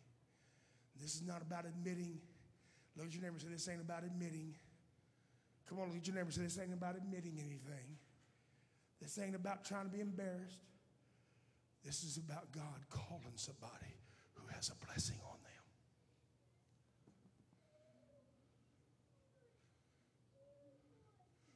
This 1.01 1.15
is 1.15 1.23
not 1.23 1.43
about 1.43 1.65
admitting. 1.67 2.21
Look 2.97 3.07
at 3.07 3.15
your 3.15 3.23
neighbor 3.23 3.35
and 3.35 3.43
say, 3.43 3.49
This 3.49 3.69
ain't 3.69 3.81
about 3.81 4.05
admitting. 4.05 4.55
Come 5.69 5.81
on, 5.81 5.89
look 5.89 5.99
at 5.99 6.07
your 6.07 6.17
neighbor 6.17 6.27
and 6.27 6.35
say, 6.35 6.43
This 6.43 6.59
ain't 6.59 6.73
about 6.73 6.97
admitting 6.97 7.39
anything. 7.39 7.97
This 9.01 9.19
ain't 9.19 9.35
about 9.35 9.65
trying 9.65 9.87
to 9.87 9.91
be 9.91 10.01
embarrassed. 10.01 10.61
This 11.85 12.05
is 12.05 12.17
about 12.17 12.53
God 12.53 12.87
calling 12.91 13.35
somebody 13.35 13.99
who 14.35 14.47
has 14.55 14.71
a 14.71 14.87
blessing 14.87 15.17
on 15.25 15.39
them. 15.43 15.51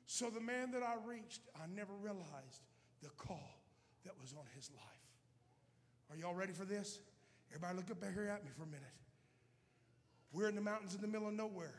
So, 0.06 0.30
the 0.30 0.40
man 0.40 0.72
that 0.72 0.82
I 0.82 0.94
reached, 1.06 1.42
I 1.54 1.66
never 1.72 1.92
realized 1.92 2.64
the 3.02 3.10
call 3.10 3.60
that 4.04 4.14
was 4.20 4.32
on 4.32 4.44
his 4.56 4.70
life. 4.70 5.06
Are 6.10 6.16
y'all 6.16 6.34
ready 6.34 6.52
for 6.52 6.64
this? 6.64 7.00
Everybody, 7.50 7.76
look 7.76 7.90
up 7.90 8.02
here 8.12 8.28
at 8.28 8.44
me 8.44 8.50
for 8.56 8.62
a 8.64 8.66
minute. 8.66 9.05
We're 10.36 10.50
in 10.50 10.54
the 10.54 10.60
mountains 10.60 10.94
in 10.94 11.00
the 11.00 11.06
middle 11.06 11.28
of 11.28 11.32
nowhere. 11.32 11.74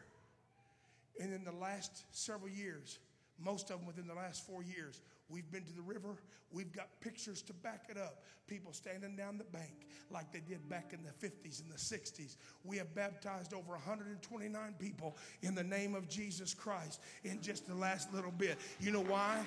And 1.21 1.31
in 1.31 1.43
the 1.43 1.51
last 1.51 2.05
several 2.09 2.49
years, 2.49 2.97
most 3.39 3.69
of 3.69 3.77
them 3.77 3.85
within 3.85 4.07
the 4.07 4.15
last 4.15 4.47
four 4.47 4.63
years, 4.63 4.99
we've 5.29 5.49
been 5.51 5.63
to 5.63 5.73
the 5.73 5.83
river. 5.83 6.15
We've 6.51 6.71
got 6.71 6.87
pictures 6.99 7.43
to 7.43 7.53
back 7.53 7.83
it 7.87 7.99
up. 7.99 8.23
People 8.47 8.73
standing 8.73 9.15
down 9.15 9.37
the 9.37 9.43
bank 9.43 9.85
like 10.09 10.31
they 10.31 10.39
did 10.39 10.67
back 10.69 10.91
in 10.91 11.03
the 11.03 11.27
50s 11.27 11.61
and 11.61 11.71
the 11.71 11.77
60s. 11.77 12.37
We 12.63 12.77
have 12.77 12.95
baptized 12.95 13.53
over 13.53 13.73
129 13.73 14.73
people 14.79 15.17
in 15.43 15.53
the 15.53 15.63
name 15.63 15.93
of 15.93 16.09
Jesus 16.09 16.55
Christ 16.55 16.99
in 17.23 17.39
just 17.43 17.67
the 17.67 17.75
last 17.75 18.11
little 18.11 18.31
bit. 18.31 18.57
You 18.79 18.89
know 18.89 19.03
why? 19.03 19.39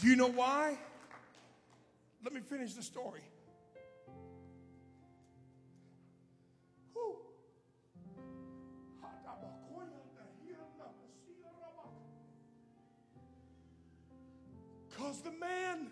Do 0.00 0.08
you 0.08 0.16
know 0.16 0.26
why? 0.26 0.76
Let 2.24 2.32
me 2.32 2.40
finish 2.40 2.74
the 2.74 2.82
story. 2.82 3.20
Because 15.14 15.32
the 15.32 15.38
man 15.38 15.90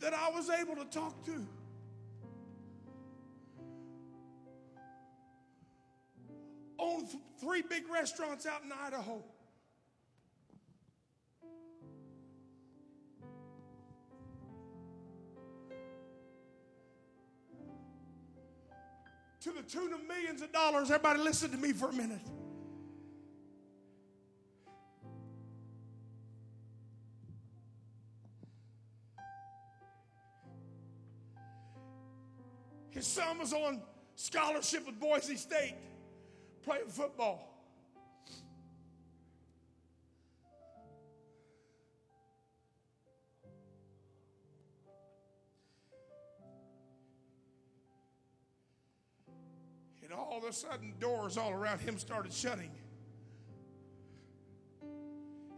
that 0.00 0.14
I 0.14 0.30
was 0.30 0.48
able 0.48 0.76
to 0.76 0.84
talk 0.84 1.24
to 1.24 1.46
owned 6.78 7.08
three 7.40 7.62
big 7.62 7.88
restaurants 7.90 8.46
out 8.46 8.62
in 8.64 8.72
Idaho. 8.72 9.22
To 19.40 19.52
the 19.52 19.62
tune 19.62 19.92
of 19.92 20.06
millions 20.06 20.40
of 20.40 20.52
dollars. 20.52 20.90
Everybody, 20.90 21.20
listen 21.20 21.50
to 21.50 21.56
me 21.58 21.72
for 21.72 21.90
a 21.90 21.92
minute. 21.92 22.20
Son 33.18 33.38
was 33.38 33.52
on 33.52 33.82
scholarship 34.14 34.86
with 34.86 35.00
Boise 35.00 35.36
State 35.36 35.74
playing 36.62 36.88
football. 36.88 37.52
And 50.02 50.12
all 50.12 50.38
of 50.38 50.44
a 50.44 50.52
sudden, 50.52 50.94
doors 51.00 51.36
all 51.36 51.50
around 51.50 51.80
him 51.80 51.98
started 51.98 52.32
shutting. 52.32 52.70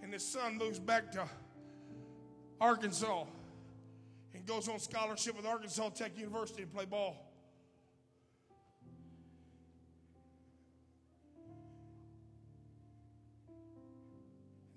And 0.03 0.12
his 0.12 0.27
son 0.27 0.57
moves 0.57 0.79
back 0.79 1.12
to 1.12 1.29
Arkansas 2.59 3.25
and 4.35 4.46
goes 4.46 4.68
on 4.68 4.79
scholarship 4.79 5.37
with 5.37 5.44
Arkansas 5.44 5.90
Tech 5.90 6.16
University 6.16 6.62
to 6.62 6.68
play 6.68 6.87
ball. 6.87 7.30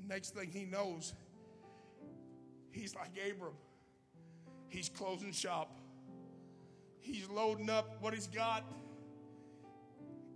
Next 0.08 0.36
thing 0.36 0.52
he 0.52 0.66
knows, 0.66 1.13
he's 2.72 2.96
like 2.96 3.12
Abram. 3.30 3.54
He's 4.68 4.89
closing 4.89 5.32
shop. 5.32 5.80
He's 7.00 7.30
loading 7.30 7.70
up 7.70 7.98
what 8.02 8.13
he's 8.13 8.28
got, 8.28 8.63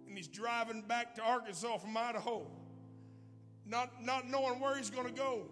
and 0.07 0.17
he's 0.17 0.27
driving 0.27 0.81
back 0.81 1.15
to 1.15 1.21
Arkansas 1.21 1.77
from 1.77 1.95
Idaho, 1.95 2.45
not, 3.65 4.03
not 4.03 4.29
knowing 4.29 4.59
where 4.59 4.75
he's 4.75 4.89
going 4.89 5.07
to 5.07 5.13
go. 5.13 5.43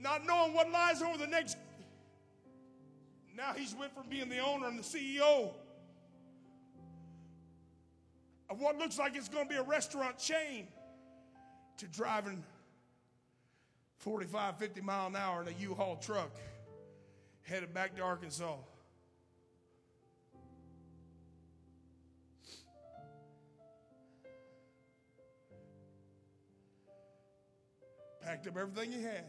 Not 0.00 0.26
knowing 0.26 0.54
what 0.54 0.70
lies 0.70 1.02
over 1.02 1.18
the 1.18 1.26
next 1.26 1.56
now 3.36 3.52
he's 3.54 3.74
went 3.74 3.94
from 3.94 4.08
being 4.08 4.28
the 4.28 4.38
owner 4.38 4.66
and 4.66 4.78
the 4.78 4.82
CEO 4.82 5.52
of 8.48 8.60
what 8.60 8.78
looks 8.78 8.98
like 8.98 9.16
it's 9.16 9.28
going 9.28 9.46
to 9.46 9.50
be 9.52 9.58
a 9.58 9.62
restaurant 9.62 10.18
chain 10.18 10.66
to 11.78 11.86
driving 11.86 12.42
45, 13.98 14.58
50 14.58 14.80
mile 14.80 15.08
an 15.08 15.16
hour 15.16 15.42
in 15.42 15.48
a 15.48 15.56
U-Haul 15.58 15.96
truck 15.96 16.30
headed 17.42 17.72
back 17.74 17.94
to 17.96 18.02
Arkansas. 18.02 18.56
Packed 28.22 28.48
up 28.48 28.56
everything 28.56 28.92
he 28.92 29.02
had. 29.02 29.24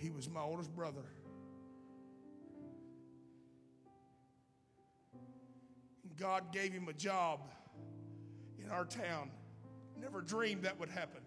He 0.00 0.08
was 0.08 0.30
my 0.30 0.40
oldest 0.40 0.74
brother. 0.74 1.04
God 6.18 6.52
gave 6.52 6.72
him 6.72 6.88
a 6.88 6.94
job 6.94 7.40
in 8.58 8.70
our 8.70 8.86
town. 8.86 9.30
Never 10.00 10.22
dreamed 10.22 10.62
that 10.62 10.80
would 10.80 10.88
happen. 10.88 11.20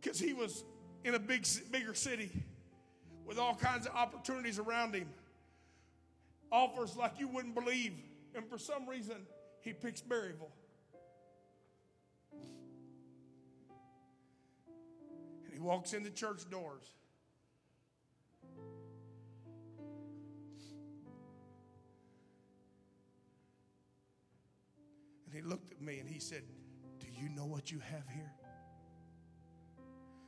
Because 0.00 0.20
he 0.20 0.32
was 0.34 0.64
in 1.04 1.14
a 1.14 1.18
big, 1.18 1.44
bigger 1.72 1.94
city 1.94 2.30
with 3.26 3.38
all 3.40 3.56
kinds 3.56 3.86
of 3.86 3.94
opportunities 3.94 4.60
around 4.60 4.94
him, 4.94 5.08
offers 6.52 6.96
like 6.96 7.18
you 7.18 7.26
wouldn't 7.26 7.56
believe. 7.56 7.94
And 8.36 8.48
for 8.48 8.58
some 8.58 8.88
reason, 8.88 9.16
he 9.62 9.72
picks 9.72 10.00
Berryville. 10.00 10.52
And 15.44 15.52
he 15.52 15.58
walks 15.58 15.92
in 15.92 16.04
the 16.04 16.10
church 16.10 16.48
doors 16.48 16.94
And 25.28 25.42
he 25.44 25.46
looked 25.46 25.70
at 25.70 25.82
me 25.82 25.98
and 25.98 26.08
he 26.08 26.18
said, 26.18 26.42
Do 26.98 27.06
you 27.12 27.28
know 27.28 27.44
what 27.44 27.70
you 27.70 27.80
have 27.80 28.08
here? 28.14 28.32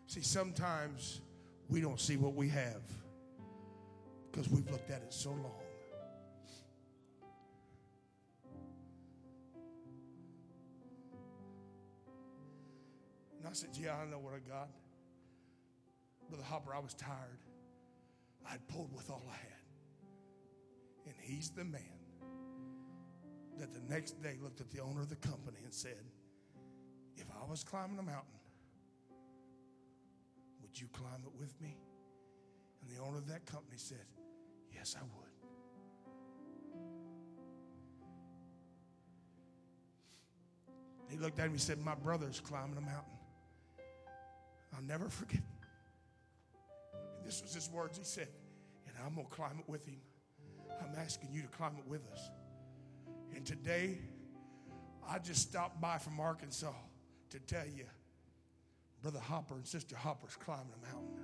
See, 0.06 0.20
sometimes 0.20 1.22
we 1.70 1.80
don't 1.80 1.98
see 1.98 2.18
what 2.18 2.34
we 2.34 2.48
have 2.48 2.82
because 4.30 4.50
we've 4.50 4.70
looked 4.70 4.90
at 4.90 5.00
it 5.00 5.14
so 5.14 5.30
long. 5.30 5.62
And 13.38 13.48
I 13.48 13.52
said, 13.52 13.70
Yeah, 13.72 13.96
I 13.96 14.04
know 14.04 14.18
what 14.18 14.34
I 14.34 14.46
got. 14.46 14.68
Brother 16.28 16.44
Hopper, 16.44 16.74
I 16.74 16.78
was 16.78 16.92
tired. 16.92 17.40
I'd 18.50 18.68
pulled 18.68 18.94
with 18.94 19.08
all 19.08 19.22
I 19.30 19.36
had. 19.36 21.06
And 21.06 21.14
he's 21.22 21.48
the 21.50 21.64
man 21.64 21.99
that 23.60 23.74
the 23.74 23.92
next 23.92 24.22
day 24.22 24.36
looked 24.42 24.60
at 24.62 24.70
the 24.70 24.80
owner 24.80 25.02
of 25.02 25.10
the 25.10 25.16
company 25.16 25.58
and 25.62 25.72
said, 25.72 26.00
If 27.16 27.26
I 27.30 27.48
was 27.48 27.62
climbing 27.62 27.98
a 27.98 28.02
mountain, 28.02 28.40
would 30.62 30.80
you 30.80 30.86
climb 30.92 31.22
it 31.24 31.38
with 31.38 31.60
me? 31.60 31.76
And 32.80 32.96
the 32.96 33.02
owner 33.02 33.18
of 33.18 33.28
that 33.28 33.44
company 33.44 33.76
said, 33.76 34.06
Yes, 34.74 34.96
I 34.98 35.02
would. 35.02 35.26
He 41.10 41.18
looked 41.18 41.38
at 41.38 41.46
him 41.46 41.52
and 41.52 41.60
said, 41.60 41.78
My 41.84 41.94
brother's 41.94 42.40
climbing 42.40 42.78
a 42.78 42.80
mountain. 42.80 43.18
I'll 44.74 44.82
never 44.82 45.08
forget. 45.10 45.42
And 47.18 47.26
this 47.26 47.42
was 47.42 47.52
his 47.52 47.68
words. 47.68 47.98
He 47.98 48.04
said, 48.04 48.28
And 48.86 48.96
I'm 49.04 49.16
going 49.16 49.26
to 49.26 49.32
climb 49.32 49.58
it 49.58 49.68
with 49.68 49.84
him. 49.84 50.00
I'm 50.80 50.98
asking 50.98 51.28
you 51.30 51.42
to 51.42 51.48
climb 51.48 51.74
it 51.78 51.86
with 51.86 52.00
us. 52.10 52.30
And 53.34 53.44
today, 53.44 53.98
I 55.08 55.18
just 55.18 55.42
stopped 55.42 55.80
by 55.80 55.98
from 55.98 56.20
Arkansas 56.20 56.72
to 57.30 57.38
tell 57.40 57.66
you, 57.66 57.84
Brother 59.02 59.20
Hopper 59.20 59.54
and 59.54 59.66
Sister 59.66 59.96
Hopper's 59.96 60.36
climbing 60.36 60.72
a 60.82 60.86
mountain. 60.86 61.16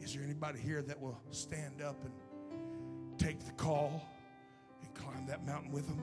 Is 0.00 0.14
there 0.14 0.22
anybody 0.22 0.58
here 0.58 0.82
that 0.82 1.00
will 1.00 1.18
stand 1.30 1.80
up 1.80 1.96
and 2.04 2.12
take 3.18 3.44
the 3.44 3.52
call 3.52 4.06
and 4.82 4.94
climb 4.94 5.26
that 5.26 5.46
mountain 5.46 5.72
with 5.72 5.86
them? 5.86 6.02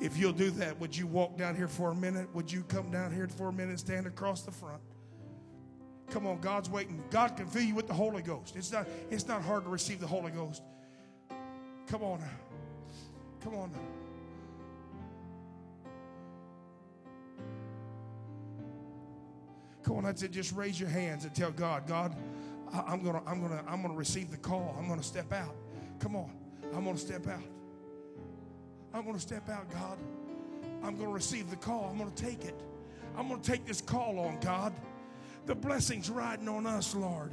If 0.00 0.18
you'll 0.18 0.32
do 0.32 0.50
that, 0.50 0.78
would 0.80 0.96
you 0.96 1.06
walk 1.06 1.38
down 1.38 1.54
here 1.54 1.68
for 1.68 1.92
a 1.92 1.94
minute? 1.94 2.28
Would 2.34 2.50
you 2.50 2.64
come 2.64 2.90
down 2.90 3.14
here 3.14 3.28
for 3.28 3.48
a 3.48 3.52
minute 3.52 3.70
and 3.70 3.78
stand 3.78 4.06
across 4.06 4.42
the 4.42 4.50
front? 4.50 4.82
Come 6.10 6.26
on, 6.26 6.40
God's 6.40 6.68
waiting. 6.68 7.02
God 7.10 7.36
can 7.36 7.46
fill 7.46 7.62
you 7.62 7.74
with 7.74 7.86
the 7.86 7.94
Holy 7.94 8.22
Ghost. 8.22 8.56
It's 8.56 8.72
not, 8.72 8.86
it's 9.10 9.26
not 9.26 9.42
hard 9.42 9.64
to 9.64 9.70
receive 9.70 10.00
the 10.00 10.06
Holy 10.06 10.32
Ghost. 10.32 10.62
Come 11.86 12.02
on. 12.02 12.22
Come 13.44 13.56
on 13.56 13.70
now. 13.70 13.78
Come 19.82 19.98
on, 19.98 20.06
I 20.06 20.14
said, 20.14 20.32
just 20.32 20.52
raise 20.52 20.80
your 20.80 20.88
hands 20.88 21.26
and 21.26 21.34
tell 21.34 21.50
God, 21.50 21.86
God, 21.86 22.16
I, 22.72 22.94
am 22.94 23.04
gonna, 23.04 23.20
I'm 23.26 23.42
gonna, 23.42 23.62
I'm 23.68 23.82
gonna 23.82 23.92
receive 23.92 24.30
the 24.30 24.38
call. 24.38 24.74
I'm 24.78 24.88
gonna 24.88 25.02
step 25.02 25.30
out. 25.30 25.54
Come 25.98 26.16
on, 26.16 26.30
I'm 26.74 26.84
gonna 26.84 26.96
step 26.96 27.28
out. 27.28 27.42
I'm 28.94 29.04
gonna 29.04 29.20
step 29.20 29.50
out, 29.50 29.70
God. 29.70 29.98
I'm 30.82 30.96
gonna 30.96 31.10
receive 31.10 31.50
the 31.50 31.56
call. 31.56 31.90
I'm 31.92 31.98
gonna 31.98 32.10
take 32.16 32.46
it. 32.46 32.58
I'm 33.14 33.28
gonna 33.28 33.42
take 33.42 33.66
this 33.66 33.82
call 33.82 34.18
on 34.20 34.40
God. 34.40 34.72
The 35.44 35.54
blessings 35.54 36.08
riding 36.08 36.48
on 36.48 36.66
us, 36.66 36.94
Lord. 36.94 37.32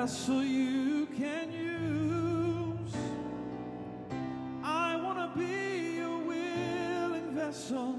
vessel 0.00 0.44
you 0.44 1.06
can 1.06 1.50
use. 1.50 2.94
I 4.62 4.94
want 4.94 5.18
to 5.18 5.36
be 5.36 5.98
a 5.98 6.08
willing 6.08 7.32
vessel. 7.32 7.97